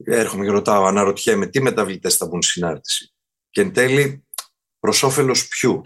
Έρχομαι 0.05 0.45
και 0.45 0.51
ρωτάω, 0.51 0.85
αναρωτιέμαι 0.85 1.47
τι 1.47 1.63
μεταβλητές 1.63 2.17
θα 2.17 2.27
μπουν 2.27 2.43
συνάρτηση. 2.43 3.13
Και 3.51 3.61
εν 3.61 3.73
τέλει, 3.73 4.27
προς 4.79 5.03
όφελος 5.03 5.49
ποιου; 5.49 5.83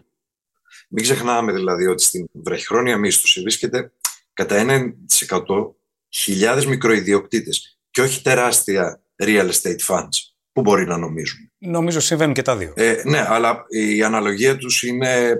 Μην 0.93 1.03
ξεχνάμε 1.05 1.53
δηλαδή 1.53 1.87
ότι 1.87 2.03
στην 2.03 2.27
βραχυχρόνια 2.33 2.97
μίσθωση 2.97 3.41
βρίσκεται 3.41 3.93
κατά 4.33 4.67
1% 4.69 5.75
χιλιάδες 6.09 6.67
μικροϊδιοκτήτες 6.67 7.79
και 7.91 8.01
όχι 8.01 8.23
τεράστια 8.23 9.03
real 9.23 9.51
estate 9.51 9.81
funds 9.87 10.31
που 10.53 10.61
μπορεί 10.61 10.87
να 10.87 10.97
νομίζουν. 10.97 11.53
Νομίζω 11.59 12.01
συμβαίνουν 12.01 12.35
και 12.35 12.43
τα 12.43 12.57
δύο. 12.57 12.73
Ε, 12.77 13.03
ναι, 13.05 13.25
αλλά 13.29 13.65
η 13.69 14.03
αναλογία 14.03 14.57
τους 14.57 14.83
είναι 14.83 15.35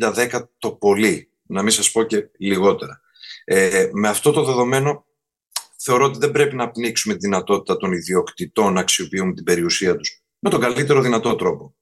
90-10 0.00 0.42
το 0.58 0.72
πολύ, 0.72 1.30
να 1.42 1.62
μην 1.62 1.70
σας 1.70 1.90
πω 1.90 2.02
και 2.02 2.28
λιγότερα. 2.38 3.00
Ε, 3.44 3.88
με 3.92 4.08
αυτό 4.08 4.30
το 4.30 4.44
δεδομένο 4.44 5.06
θεωρώ 5.76 6.04
ότι 6.04 6.18
δεν 6.18 6.30
πρέπει 6.30 6.56
να 6.56 6.70
πνίξουμε 6.70 7.14
τη 7.14 7.20
δυνατότητα 7.20 7.76
των 7.76 7.92
ιδιοκτητών 7.92 8.72
να 8.72 8.80
αξιοποιούν 8.80 9.34
την 9.34 9.44
περιουσία 9.44 9.96
τους 9.96 10.22
με 10.38 10.50
τον 10.50 10.60
καλύτερο 10.60 11.00
δυνατό 11.00 11.36
τρόπο. 11.36 11.75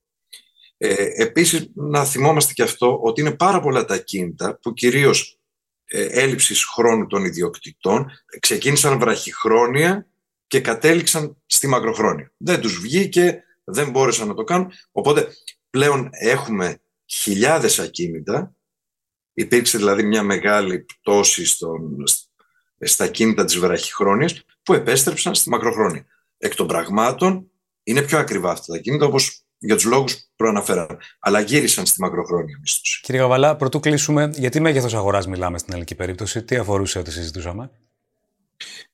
Ε, 0.76 1.22
επίσης, 1.22 1.70
να 1.74 2.04
θυμόμαστε 2.04 2.52
και 2.52 2.62
αυτό 2.62 3.00
ότι 3.02 3.20
είναι 3.20 3.34
πάρα 3.34 3.60
πολλά 3.60 3.84
τα 3.84 3.98
κίνητα 3.98 4.58
που 4.62 4.72
κυρίως 4.72 5.38
ε, 5.84 6.04
έλλειψης 6.04 6.64
χρόνου 6.64 7.06
των 7.06 7.24
ιδιοκτητών 7.24 8.10
ξεκίνησαν 8.40 8.98
βραχυχρόνια 8.98 10.08
και 10.46 10.60
κατέληξαν 10.60 11.36
στη 11.46 11.66
μακροχρόνια. 11.66 12.32
Δεν 12.36 12.60
τους 12.60 12.80
βγήκε, 12.80 13.42
δεν 13.64 13.90
μπόρεσαν 13.90 14.28
να 14.28 14.34
το 14.34 14.44
κάνουν, 14.44 14.72
οπότε 14.92 15.28
πλέον 15.70 16.08
έχουμε 16.12 16.78
χιλιάδες 17.06 17.78
ακίνητα, 17.78 18.54
υπήρξε 19.32 19.78
δηλαδή 19.78 20.02
μια 20.02 20.22
μεγάλη 20.22 20.80
πτώση 20.80 21.46
στον, 21.46 22.04
στα 22.80 23.08
κίνητα 23.08 23.44
της 23.44 23.58
βραχυχρόνιας 23.58 24.44
που 24.62 24.74
επέστρεψαν 24.74 25.34
στη 25.34 25.48
μακροχρόνια. 25.48 26.06
Εκ 26.38 26.54
των 26.54 26.66
πραγμάτων 26.66 27.50
είναι 27.82 28.02
πιο 28.02 28.18
ακριβά 28.18 28.50
αυτά 28.50 28.72
τα 28.72 28.78
κίνητα 28.78 29.06
όπως 29.06 29.43
για 29.58 29.74
τους 29.74 29.84
λόγους 29.84 30.14
που 30.14 30.22
προαναφέραμε. 30.36 30.96
Αλλά 31.20 31.40
γύρισαν 31.40 31.86
στη 31.86 32.00
μακροχρόνια 32.00 32.58
μίσθωση. 32.60 33.00
Κύριε 33.02 33.20
Γαβαλά, 33.20 33.56
πρωτού 33.56 33.80
κλείσουμε, 33.80 34.30
γιατί 34.34 34.60
μέγεθος 34.60 34.94
αγοράς 34.94 35.26
μιλάμε 35.26 35.58
στην 35.58 35.72
ελληνική 35.72 35.94
περίπτωση, 35.94 36.42
τι 36.42 36.56
αφορούσε 36.56 36.98
ό,τι 36.98 37.12
συζητούσαμε; 37.12 37.70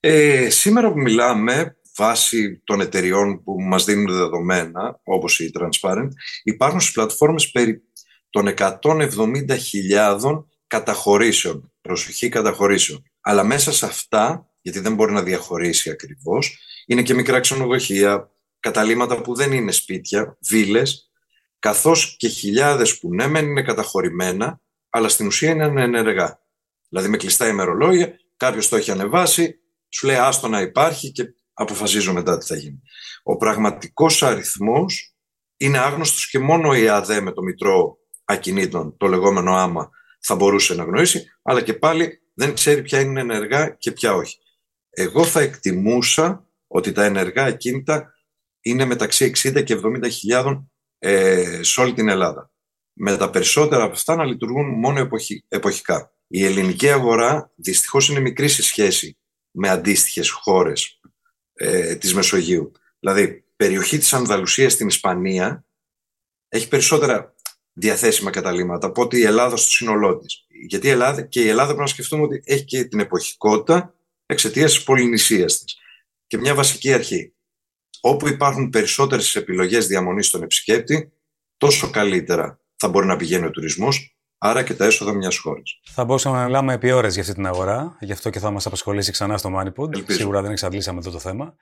Ε, 0.01 0.51
σήμερα 0.51 0.93
που 0.93 0.99
μιλάμε, 0.99 1.77
βάσει 1.97 2.61
των 2.65 2.81
εταιριών 2.81 3.43
που 3.43 3.63
μας 3.63 3.85
δίνουν 3.85 4.15
δεδομένα, 4.15 5.01
όπως 5.03 5.41
η 5.41 5.51
Transparent, 5.59 6.09
υπάρχουν 6.43 6.81
στις 6.81 6.93
πλατφόρμες 6.93 7.51
περί 7.51 7.83
των 8.31 8.47
170.000 8.47 10.45
καταχωρήσεων, 10.67 11.73
προσοχή 11.81 12.29
καταχωρήσεων. 12.29 13.03
Αλλά 13.21 13.45
μέσα 13.45 13.73
σε 13.73 13.87
αυτά, 13.87 14.51
γιατί 14.61 14.81
δεν 14.81 14.95
μπορεί 14.95 15.13
να 15.13 15.23
διαχωρίσει 15.23 15.91
ακριβώς, 15.91 16.59
είναι 16.87 17.03
και 17.03 17.15
μικρά 17.15 17.41
ξενοδοχεία, 17.41 18.31
καταλήματα 18.61 19.21
που 19.21 19.35
δεν 19.35 19.53
είναι 19.53 19.73
σπίτια, 19.73 20.37
βίλες, 20.49 21.11
καθώς 21.59 22.17
και 22.19 22.29
χιλιάδες 22.29 22.99
που 22.99 23.15
ναι 23.15 23.27
μεν 23.27 23.47
είναι 23.47 23.63
καταχωρημένα, 23.63 24.61
αλλά 24.91 25.09
στην 25.09 25.27
ουσία 25.27 25.51
είναι 25.51 25.65
ανενεργά. 25.65 26.41
Δηλαδή 26.89 27.09
με 27.09 27.17
κλειστά 27.17 27.49
ημερολόγια, 27.49 28.13
κάποιος 28.37 28.69
το 28.69 28.77
έχει 28.77 28.91
ανεβάσει, 28.91 29.61
σου 29.89 30.07
λέει 30.07 30.17
άστο 30.17 30.49
να 30.49 30.61
υπάρχει 30.61 31.13
και 31.13 31.35
αποφασίζω 31.53 32.13
μετά 32.13 32.39
τι 32.39 32.47
θα 32.47 32.57
γίνει. 32.57 32.81
Ο 33.23 33.37
πραγματικός 33.37 34.23
αριθμός 34.23 35.15
είναι 35.57 35.79
άγνωστος 35.79 36.31
και 36.31 36.39
μόνο 36.39 36.75
η 36.75 36.89
ΑΔΕ 36.89 37.21
με 37.21 37.33
το 37.33 37.43
Μητρό 37.43 37.99
Ακινήτων, 38.25 38.97
το 38.97 39.07
λεγόμενο 39.07 39.55
άμα, 39.55 39.91
θα 40.21 40.35
μπορούσε 40.35 40.75
να 40.75 40.85
γνωρίσει, 40.85 41.25
αλλά 41.43 41.63
και 41.63 41.75
πάλι 41.75 42.21
δεν 42.35 42.55
ξέρει 42.55 42.83
ποια 42.83 43.01
είναι 43.01 43.21
ενεργά 43.21 43.69
και 43.71 43.93
ποια 43.93 44.15
όχι. 44.15 44.39
Εγώ 44.91 45.25
θα 45.25 45.41
εκτιμούσα 45.41 46.47
ότι 46.67 46.93
τα 46.93 47.05
ενεργά 47.05 47.45
ακίνητα 47.45 48.15
είναι 48.61 48.85
μεταξύ 48.85 49.33
60 49.37 49.65
και 49.65 49.81
70 49.85 50.11
χιλιάδων 50.11 50.73
ε, 50.99 51.61
σε 51.63 51.81
όλη 51.81 51.93
την 51.93 52.09
Ελλάδα. 52.09 52.51
Με 52.93 53.17
τα 53.17 53.31
περισσότερα 53.31 53.83
από 53.83 53.93
αυτά 53.93 54.17
να 54.17 54.25
λειτουργούν 54.25 54.67
μόνο 54.67 55.09
εποχικά. 55.49 56.15
Η 56.27 56.45
ελληνική 56.45 56.91
αγορά 56.91 57.53
δυστυχώς 57.55 58.09
είναι 58.09 58.21
μικρή 58.21 58.49
σε 58.49 58.63
σχέση 58.63 59.19
με 59.51 59.69
αντίστοιχες 59.69 60.31
χώρες 60.31 61.01
ε, 61.53 61.97
της 61.97 62.15
Μεσογείου. 62.15 62.73
Δηλαδή, 62.99 63.45
περιοχή 63.57 63.99
της 63.99 64.13
Ανδαλουσίας 64.13 64.73
στην 64.73 64.87
Ισπανία 64.87 65.65
έχει 66.49 66.69
περισσότερα 66.69 67.35
διαθέσιμα 67.73 68.31
καταλήμματα 68.31 68.87
από 68.87 69.03
ότι 69.03 69.19
η 69.19 69.25
Ελλάδα 69.25 69.57
στο 69.57 69.71
σύνολό 69.71 70.19
της. 70.19 70.47
Γιατί 70.69 70.87
η 70.87 70.91
Ελλάδα, 70.91 71.23
και 71.23 71.43
η 71.43 71.49
Ελλάδα 71.49 71.67
πρέπει 71.67 71.81
να 71.81 71.87
σκεφτούμε 71.87 72.23
ότι 72.23 72.43
έχει 72.45 72.65
και 72.65 72.85
την 72.85 73.01
εποχικότητα 73.01 73.95
εξαιτίας 74.27 74.73
της 74.73 74.83
πολυνησίας 74.83 75.59
της. 75.59 75.77
Και 76.27 76.39
μια 76.39 76.55
βασική 76.55 76.93
αρχή 76.93 77.35
όπου 78.01 78.29
υπάρχουν 78.29 78.71
περισσότερες 78.71 79.37
επιλογές 79.37 79.87
διαμονής 79.87 80.27
στον 80.27 80.43
επισκέπτη, 80.43 81.13
τόσο 81.57 81.91
καλύτερα 81.91 82.61
θα 82.77 82.89
μπορεί 82.89 83.07
να 83.07 83.17
πηγαίνει 83.17 83.47
ο 83.47 83.51
τουρισμός, 83.51 84.17
άρα 84.39 84.63
και 84.63 84.75
τα 84.75 84.85
έσοδα 84.85 85.13
μιας 85.13 85.39
χώρας. 85.39 85.81
Θα 85.91 86.05
μπορούσαμε 86.05 86.37
να 86.37 86.45
μιλάμε 86.45 86.73
επί 86.73 86.91
ώρες 86.91 87.13
για 87.13 87.23
αυτή 87.23 87.35
την 87.35 87.47
αγορά, 87.47 87.97
γι' 88.01 88.13
αυτό 88.13 88.31
και 88.31 88.39
θα 88.39 88.51
μας 88.51 88.67
απασχολήσει 88.67 89.13
ξανά 89.13 89.37
στο 89.39 89.51
Moneypod. 89.57 90.13
Σίγουρα 90.13 90.43
δεν 90.43 90.51
εξαντλήσαμε 90.51 90.99
αυτό 90.99 91.11
το 91.11 91.19
θέμα. 91.19 91.55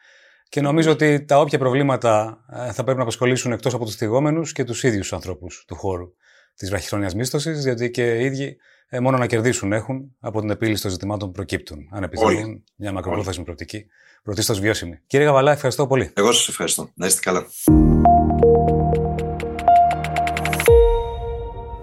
Και 0.48 0.60
νομίζω 0.60 0.90
ότι 0.90 1.24
τα 1.24 1.40
όποια 1.40 1.58
προβλήματα 1.58 2.44
ε, 2.52 2.72
θα 2.72 2.82
πρέπει 2.82 2.96
να 2.96 3.02
απασχολήσουν 3.02 3.52
εκτός 3.52 3.74
από 3.74 3.84
τους 3.84 3.94
θυγόμενους 3.94 4.52
και 4.52 4.64
τους 4.64 4.82
ίδιους 4.82 5.12
ανθρώπους 5.12 5.64
του 5.66 5.74
χώρου 5.74 6.06
της 6.54 6.68
βραχυχρόνιας 6.68 7.14
μίσθωσης, 7.14 7.62
διότι 7.62 7.90
και 7.90 8.18
οι 8.18 8.24
ίδιοι 8.24 8.56
ε, 8.88 9.00
μόνο 9.00 9.18
να 9.18 9.26
κερδίσουν 9.26 9.72
έχουν 9.72 10.16
από 10.20 10.40
την 10.40 10.50
επίλυση 10.50 10.82
των 10.82 10.90
ζητημάτων 10.90 11.28
που 11.28 11.34
προκύπτουν, 11.34 11.88
αν 11.90 12.02
επιθυμούν 12.02 12.64
μια 12.76 12.92
μακροπρόθεσμη 12.92 13.44
προοπτική 13.44 13.86
πρωτίστως 14.22 14.60
βιώσιμη. 14.60 15.00
Κύριε 15.06 15.26
Γαβαλά, 15.26 15.52
ευχαριστώ 15.52 15.86
πολύ. 15.86 16.10
Εγώ 16.14 16.32
σας 16.32 16.48
ευχαριστώ. 16.48 16.90
Να 16.94 17.06
είστε 17.06 17.20
καλά. 17.20 17.46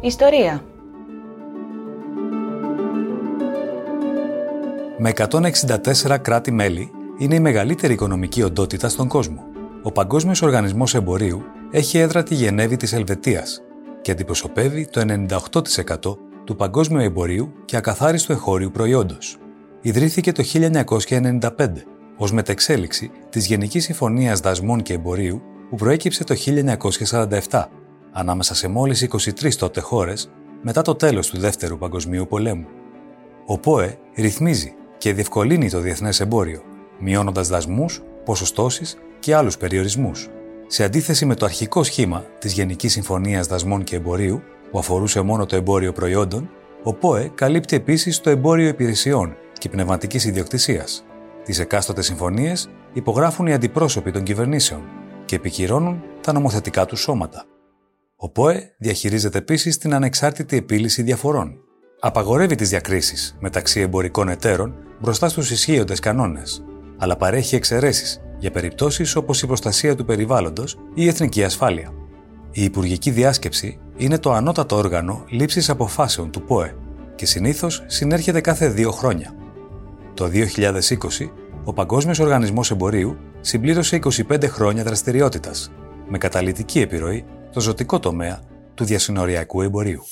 Ιστορία. 0.02 0.66
Με 4.98 5.12
164 5.16 6.18
κράτη-μέλη, 6.22 6.92
είναι 7.18 7.36
η 7.36 7.40
μεγαλύτερη 7.40 7.94
οικονομική 7.94 8.44
οντότητα 8.44 8.90
στον 8.90 9.08
κόσμο. 9.08 9.44
Ο 9.84 9.92
Παγκόσμιος 9.92 10.42
Οργανισμός 10.42 10.96
Εμπορίου 10.96 11.44
έχει 11.72 11.98
έδρα 11.98 12.24
τη 12.24 12.36
Γενέβη 12.36 12.78
της 12.78 12.94
Ελβετίας 12.94 13.62
και 14.02 14.12
αντιπροσωπεύει 14.12 14.88
το 14.88 15.26
98% 15.86 16.18
του 16.46 16.56
παγκόσμιου 16.56 17.00
εμπορίου 17.00 17.54
και 17.66 17.78
ακαθάριστου 17.78 18.32
εχώριου 18.32 18.72
προϊόντος. 18.72 19.38
Ιδρύθηκε 19.82 20.32
το 20.32 20.44
1995 20.54 21.50
ως 22.18 22.32
μετεξέλιξη 22.32 23.12
της 23.30 23.46
Γενικής 23.46 23.84
Συμφωνίας 23.84 24.40
Δασμών 24.40 24.82
και 24.82 24.94
Εμπορίου 24.94 25.42
που 25.70 25.76
προέκυψε 25.76 26.24
το 26.24 26.36
1947 27.50 27.66
ανάμεσα 28.12 28.56
σε 28.56 28.68
μόλις 28.68 29.08
23 29.12 29.54
τότε 29.56 29.80
χώρες 29.80 30.32
μετά 30.62 30.82
το 30.82 30.96
τέλος 30.96 31.30
του 31.30 31.40
Δεύτερου 31.40 31.78
Παγκοσμίου 31.78 32.28
Πολέμου. 32.28 32.68
Ο 33.46 33.58
ΠΟΕ 33.58 33.98
ρυθμίζει 34.16 34.74
και 34.98 35.14
διευκολύνει 35.14 35.70
το 35.70 35.80
διεθνές 35.80 36.20
εμπόριο, 36.20 36.62
μειώνοντας 37.00 37.48
δασμούς, 37.48 38.02
ποσοστώσεις 38.26 38.98
και 39.20 39.36
άλλους 39.36 39.58
περιορισμούς. 39.58 40.30
Σε 40.68 40.84
αντίθεση 40.84 41.26
με 41.26 41.36
το 41.36 41.46
αρχικό 41.46 41.84
σχήμα 41.84 42.26
της 42.40 42.54
Γενικής 42.54 42.92
Συμφωνίας 42.92 43.48
Δασμών 43.48 43.84
και 43.84 43.96
Εμπορίου, 43.96 44.42
που 44.76 44.82
αφορούσε 44.82 45.22
μόνο 45.22 45.46
το 45.46 45.56
εμπόριο 45.56 45.92
προϊόντων, 45.92 46.50
Ο 46.84 46.94
ΠΟΕ 46.94 47.32
καλύπτει 47.36 47.76
επίσης 47.76 48.20
το 48.20 48.30
εμπόριο 48.30 48.68
υπηρεσιών 48.68 49.36
και 49.58 49.70
πνευματικής 49.70 50.26
ιδιοκτησίας. 50.26 51.06
Τις 51.44 51.60
εκάστοτε 51.60 52.02
συμφωνίες 52.02 52.70
υπογράφουν 52.94 53.48
οι 53.48 53.54
αντιπρόσωποι 53.54 54.12
των 54.12 54.24
κυβερνήσεων 54.24 54.82
και 55.26 55.36
επικυρώνουν 55.36 56.04
τα 56.22 56.34
νομοθετικά 56.34 56.86
του 56.86 56.96
σώματα. 56.96 57.46
Ο 58.16 58.30
ΠΟΕ 58.30 58.76
διαχειρίζεται 58.78 59.38
επίσης 59.38 59.78
την 59.78 59.94
ανεξάρτητη 59.94 60.58
επίλυση 60.58 61.02
διαφορών. 61.02 61.58
Απαγορεύει 62.00 62.56
τις 62.56 62.70
διακρίσεις 62.70 63.38
μεταξύ 63.40 63.80
εμπορικών 63.80 64.30
εταίρων 64.30 64.76
μπροστά 65.02 65.30
στους 65.30 65.52
ισχύοντες 65.52 66.00
κανόνες, 66.00 66.64
αλλά 66.98 67.16
παρέχει 67.16 67.56
εξαιρέσεις 67.56 68.22
για 68.40 68.52
περιπτώσεις 68.52 69.16
όπως 69.16 69.42
η 69.42 69.48
προστασία 69.48 69.96
του 69.96 70.06
περιβάλλοντος 70.06 70.74
ή 70.74 70.78
η 70.94 71.08
εθνική 71.08 71.44
ασφάλεια. 71.44 72.05
Η 72.58 72.64
Υπουργική 72.64 73.12
Διάσκεψη 73.12 73.80
είναι 73.98 74.18
το 74.18 74.32
ανώτατο 74.32 74.76
όργανο 74.76 75.24
λήψης 75.30 75.70
αποφάσεων 75.70 76.32
του 76.32 76.42
ΠΟΕ 76.42 76.76
και 77.16 77.26
συνήθως 77.26 77.84
συνέρχεται 77.88 78.42
κάθε 78.42 78.68
δύο 78.68 78.92
χρόνια. 78.92 79.36
Το 80.14 80.26
2020, 80.26 81.32
ο 81.64 81.74
Παγκόσμιος 81.74 82.20
Οργανισμός 82.20 82.72
Εμπορίου 82.72 83.18
συμπλήρωσε 83.42 84.00
25 84.30 84.48
χρόνια 84.48 84.84
δραστηριότητας, 84.84 85.72
με 86.08 86.18
καταλητική 86.18 86.80
επιρροή 86.80 87.26
στο 87.50 87.60
ζωτικό 87.60 88.00
τομέα 88.00 88.42
του 88.74 88.84
διασυνοριακού 88.84 89.62
εμπορίου. 89.62 90.04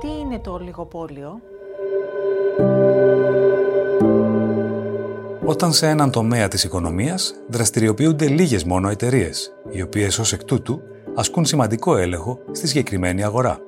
Τι 0.00 0.08
είναι 0.20 0.38
το 0.38 0.58
λιγοπόλιο; 0.64 1.40
Όταν 5.46 5.72
σε 5.72 5.88
έναν 5.88 6.10
τομέα 6.10 6.48
της 6.48 6.64
οικονομίας 6.64 7.34
δραστηριοποιούνται 7.48 8.26
λίγες 8.26 8.64
μόνο 8.64 8.88
εταιρείες, 8.88 9.52
οι 9.70 9.82
οποίες 9.82 10.18
ως 10.18 10.32
εκ 10.32 10.44
τούτου 10.44 10.80
ασκούν 11.14 11.44
σημαντικό 11.44 11.96
έλεγχο 11.96 12.38
στη 12.52 12.66
συγκεκριμένη 12.66 13.24
αγορά. 13.24 13.58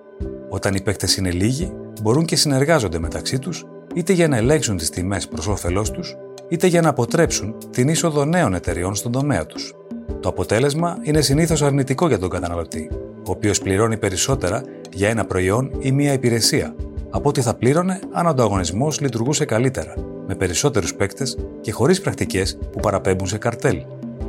Όταν 0.49 0.75
οι 0.75 0.81
παίκτες 0.81 1.17
είναι 1.17 1.31
λίγοι, 1.31 1.73
μπορούν 2.03 2.25
και 2.25 2.37
συνεργάζονται 2.37 2.99
μεταξύ 2.99 3.39
τους, 3.39 3.65
είτε 3.95 4.13
για 4.13 4.29
να 4.29 4.37
ελέγξουν 4.37 4.77
τις 4.77 4.91
τιμές 4.91 5.29
προς 5.29 5.47
όφελός 5.47 5.91
τους, 5.91 6.17
είτε 6.49 6.67
για 6.67 6.81
να 6.81 6.89
αποτρέψουν 6.89 7.55
την 7.71 7.89
είσοδο 7.89 8.25
νέων 8.25 8.55
εταιριών 8.55 8.95
στον 8.95 9.13
τομέα 9.13 9.47
τους. 9.47 9.75
Το 10.21 10.29
αποτέλεσμα 10.29 10.99
είναι 11.03 11.21
συνήθως 11.21 11.63
αρνητικό 11.63 12.09
για 12.09 12.19
τον 12.19 12.29
καταναλωτή, 12.31 12.91
ο 13.17 13.31
οποίος 13.31 13.61
πληρώνει 13.61 13.97
περισσότερα 13.97 14.63
για 14.93 15.09
ένα 15.09 15.25
προϊόν 15.25 15.71
ή 15.79 15.93
μία 15.93 16.13
υπηρεσία, 16.13 16.75
από 17.17 17.29
ό,τι 17.29 17.41
θα 17.41 17.55
πλήρωνε 17.55 17.99
αν 18.13 18.27
ο 18.27 18.29
ανταγωνισμός 18.29 19.01
λειτουργούσε 19.01 19.45
καλύτερα, 19.45 19.95
με 20.27 20.35
περισσότερους 20.35 20.95
παίκτες 20.95 21.39
και 21.61 21.73
χωρίς 21.73 22.01
πρακτικές 22.01 22.59
που 22.73 22.81
παραπέμπουν 22.81 23.27
σε 23.27 23.39
καρτέλ. 23.39 23.83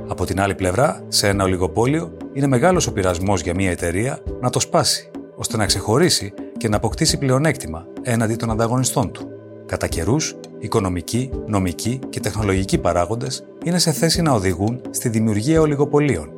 Από 0.08 0.26
την 0.26 0.42
άλλη 0.42 0.56
πλευρά, 0.56 1.04
σε 1.08 1.28
ένα 1.28 1.44
ολιγοπόλιο, 1.44 2.18
είναι 2.34 2.48
μεγάλος 2.48 2.88
ο 2.88 2.94
πειρασμός 2.94 3.42
για 3.42 3.54
μια 3.56 3.72
εταιρεία 3.72 4.20
να 4.42 4.50
το 4.50 4.60
σπάσει, 4.60 5.12
ώστε 5.36 5.58
να 5.58 5.66
ξεχωρίσει 5.66 6.34
και 6.58 6.70
να 6.70 6.76
αποκτήσει 6.76 7.18
πλεονέκτημα 7.18 7.86
έναντι 8.02 8.36
των 8.36 8.52
ανταγωνιστών 8.52 9.12
του. 9.12 9.28
Κατά 9.66 9.88
καιρούς, 9.88 10.36
οικονομικοί, 10.60 11.30
νομικοί 11.48 12.00
και 12.10 12.20
τεχνολογικοί 12.20 12.78
παράγοντες 12.78 13.44
είναι 13.64 13.80
σε 13.80 13.92
θέση 13.92 14.22
να 14.22 14.32
οδηγούν 14.32 14.82
στη 14.90 15.10
δημιουργία 15.10 15.62
ολιγοπολίων, 15.62 16.30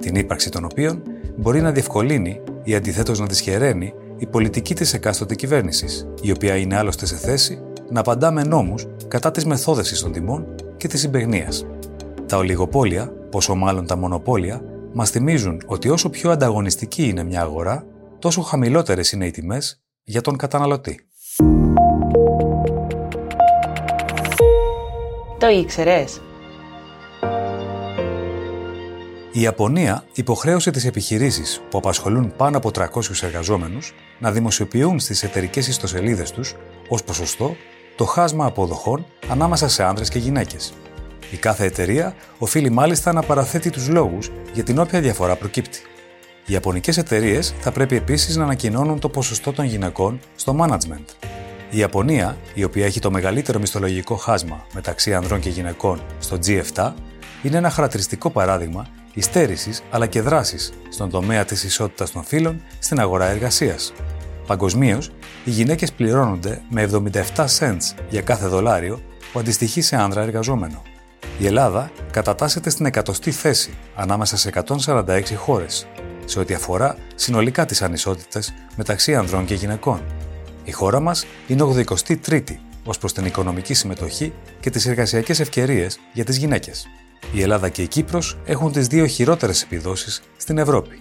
την 0.00 0.14
ύπαρξη 0.14 0.50
των 0.50 0.64
οποίων 0.64 1.02
μπορεί 1.36 1.60
να 1.60 1.72
διευκολύνει 1.72 2.40
ή 2.62 2.74
αντιθέτως 2.74 3.18
να 3.18 3.26
δυσχεραίνει 3.26 3.94
η 4.18 4.26
πολιτική 4.26 4.74
της 4.74 4.94
εκάστοτε 4.94 5.34
κυβέρνησης, 5.34 6.06
η 6.22 6.30
οποία 6.30 6.56
είναι 6.56 6.76
άλλωστε 6.76 7.06
σε 7.06 7.16
θέση 7.16 7.60
να 7.90 8.00
απαντά 8.00 8.30
με 8.30 8.42
νόμους 8.42 8.86
κατά 9.08 9.30
της 9.30 9.44
μεθόδευσης 9.44 10.00
των 10.00 10.12
τιμών 10.12 10.46
και 10.76 10.88
της 10.88 11.00
συμπεγνίας. 11.00 11.66
Τα 12.26 12.36
ολιγοπόλια, 12.36 13.12
πόσο 13.30 13.54
μάλλον 13.54 13.86
τα 13.86 13.96
μονοπόλια, 13.96 14.62
μας 14.92 15.10
θυμίζουν 15.10 15.62
ότι 15.66 15.88
όσο 15.88 16.10
πιο 16.10 16.30
ανταγωνιστική 16.30 17.08
είναι 17.08 17.22
μια 17.22 17.40
αγορά, 17.40 17.86
τόσο 18.18 18.40
χαμηλότερες 18.40 19.12
είναι 19.12 19.26
οι 19.26 19.30
τιμές 19.30 19.82
για 20.02 20.20
τον 20.20 20.36
καταναλωτή. 20.36 21.06
Το 25.38 25.48
ήξερες; 25.48 26.20
Η 29.32 29.40
Ιαπωνία 29.40 30.04
υποχρέωσε 30.14 30.70
τις 30.70 30.84
επιχειρήσεις 30.84 31.60
που 31.70 31.78
απασχολούν 31.78 32.32
πάνω 32.36 32.56
από 32.56 32.70
300 32.70 33.22
εργαζόμενους 33.22 33.94
να 34.18 34.32
δημοσιοποιούν 34.32 34.98
στις 35.00 35.22
εταιρικές 35.22 35.68
ιστοσελίδες 35.68 36.30
τους, 36.30 36.54
ως 36.88 37.02
ποσοστό, 37.02 37.56
το 37.96 38.04
χάσμα 38.04 38.46
αποδοχών 38.46 39.06
ανάμεσα 39.28 39.68
σε 39.68 39.84
άνδρες 39.84 40.08
και 40.08 40.18
γυναίκες. 40.18 40.72
Η 41.30 41.36
κάθε 41.36 41.64
εταιρεία 41.64 42.14
οφείλει 42.38 42.70
μάλιστα 42.70 43.12
να 43.12 43.22
παραθέτει 43.22 43.70
τους 43.70 43.88
λόγους 43.88 44.30
για 44.52 44.62
την 44.62 44.78
όποια 44.78 45.00
διαφορά 45.00 45.36
προκύπτει. 45.36 45.78
Οι 46.46 46.52
Ιαπωνικές 46.52 46.96
εταιρείες 46.96 47.54
θα 47.60 47.72
πρέπει 47.72 47.96
επίσης 47.96 48.36
να 48.36 48.44
ανακοινώνουν 48.44 48.98
το 48.98 49.08
ποσοστό 49.08 49.52
των 49.52 49.64
γυναικών 49.64 50.20
στο 50.36 50.56
management. 50.60 51.26
Η 51.70 51.78
Ιαπωνία, 51.78 52.36
η 52.54 52.64
οποία 52.64 52.84
έχει 52.84 53.00
το 53.00 53.10
μεγαλύτερο 53.10 53.58
μισθολογικό 53.58 54.14
χάσμα 54.14 54.66
μεταξύ 54.74 55.14
ανδρών 55.14 55.40
και 55.40 55.48
γυναικών 55.48 56.00
στο 56.18 56.38
G7, 56.46 56.92
είναι 57.42 57.56
ένα 57.56 57.70
χαρακτηριστικό 57.70 58.30
παράδειγμα 58.30 58.86
υστέρησης 59.18 59.82
αλλά 59.90 60.06
και 60.06 60.20
δράσης 60.20 60.72
στον 60.88 61.10
τομέα 61.10 61.44
της 61.44 61.64
ισότητας 61.64 62.10
των 62.10 62.24
φύλων 62.24 62.62
στην 62.78 63.00
αγορά 63.00 63.26
εργασίας. 63.26 63.92
Παγκοσμίως, 64.46 65.10
οι 65.44 65.50
γυναίκες 65.50 65.92
πληρώνονται 65.92 66.62
με 66.70 66.82
77 66.82 67.46
cents 67.58 67.94
για 68.08 68.22
κάθε 68.22 68.46
δολάριο 68.46 69.00
που 69.32 69.38
αντιστοιχεί 69.38 69.80
σε 69.80 69.96
άνδρα 69.96 70.22
εργαζόμενο. 70.22 70.82
Η 71.38 71.46
Ελλάδα 71.46 71.90
κατατάσσεται 72.10 72.70
στην 72.70 72.86
εκατοστή 72.86 73.30
θέση 73.30 73.74
ανάμεσα 73.94 74.36
σε 74.36 74.48
146 74.48 75.34
χώρες, 75.36 75.86
σε 76.24 76.38
ό,τι 76.38 76.54
αφορά 76.54 76.96
συνολικά 77.14 77.64
τις 77.64 77.82
ανισότητες 77.82 78.54
μεταξύ 78.76 79.14
ανδρών 79.14 79.44
και 79.44 79.54
γυναικών. 79.54 80.00
Η 80.64 80.70
χώρα 80.70 81.00
μας 81.00 81.26
είναι 81.46 81.62
83η 81.62 82.56
ως 82.84 82.98
προς 82.98 83.12
την 83.12 83.24
οικονομική 83.24 83.74
συμμετοχή 83.74 84.32
και 84.60 84.70
τις 84.70 84.86
εργασιακές 84.86 85.40
ευκαιρίες 85.40 85.98
για 86.12 86.24
τις 86.24 86.36
γυναίκες. 86.36 86.86
Η 87.32 87.42
Ελλάδα 87.42 87.68
και 87.68 87.82
η 87.82 87.86
Κύπρος 87.86 88.38
έχουν 88.44 88.72
τις 88.72 88.86
δύο 88.86 89.06
χειρότερες 89.06 89.62
επιδόσεις 89.62 90.22
στην 90.36 90.58
Ευρώπη. 90.58 90.98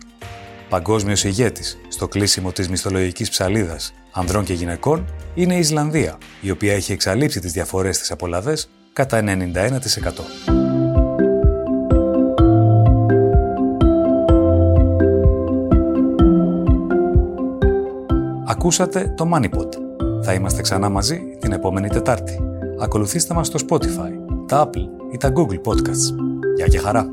Παγκόσμιος 0.70 1.24
ηγέτης 1.24 1.78
στο 1.88 2.08
κλείσιμο 2.08 2.52
της 2.52 2.70
μισθολογικής 2.70 3.30
ψαλίδας 3.30 3.94
ανδρών 4.12 4.44
και 4.44 4.54
γυναικών 4.54 5.06
είναι 5.36 5.56
η 5.56 5.60
Ισλανδία, 5.60 6.18
η 6.42 6.52
οποία 6.52 6.74
έχει 6.74 6.92
εξαλείψει 6.92 7.40
τις 7.40 7.52
διαφορές 7.52 7.96
στις 7.96 8.12
απολαβές 8.12 8.70
κατά 8.94 9.18
91%. 9.18 10.58
Ακούσατε 18.46 19.14
το 19.18 19.30
MoneyPod. 19.34 19.70
Θα 20.24 20.34
είμαστε 20.34 20.62
ξανά 20.62 20.90
μαζί 20.90 21.38
την 21.40 21.52
επόμενη 21.52 21.90
Τετάρτη. 21.90 22.40
Ακολουθήστε 22.80 23.34
μας 23.34 23.48
στο 23.48 23.60
Spotify, 23.70 24.12
τα 24.48 24.70
Apple 24.70 25.14
ή 25.14 25.18
τα 25.18 25.32
Google 25.36 25.72
Podcasts. 25.72 26.16
Γεια 26.56 26.68
και 26.68 26.78
χαρά! 26.78 27.10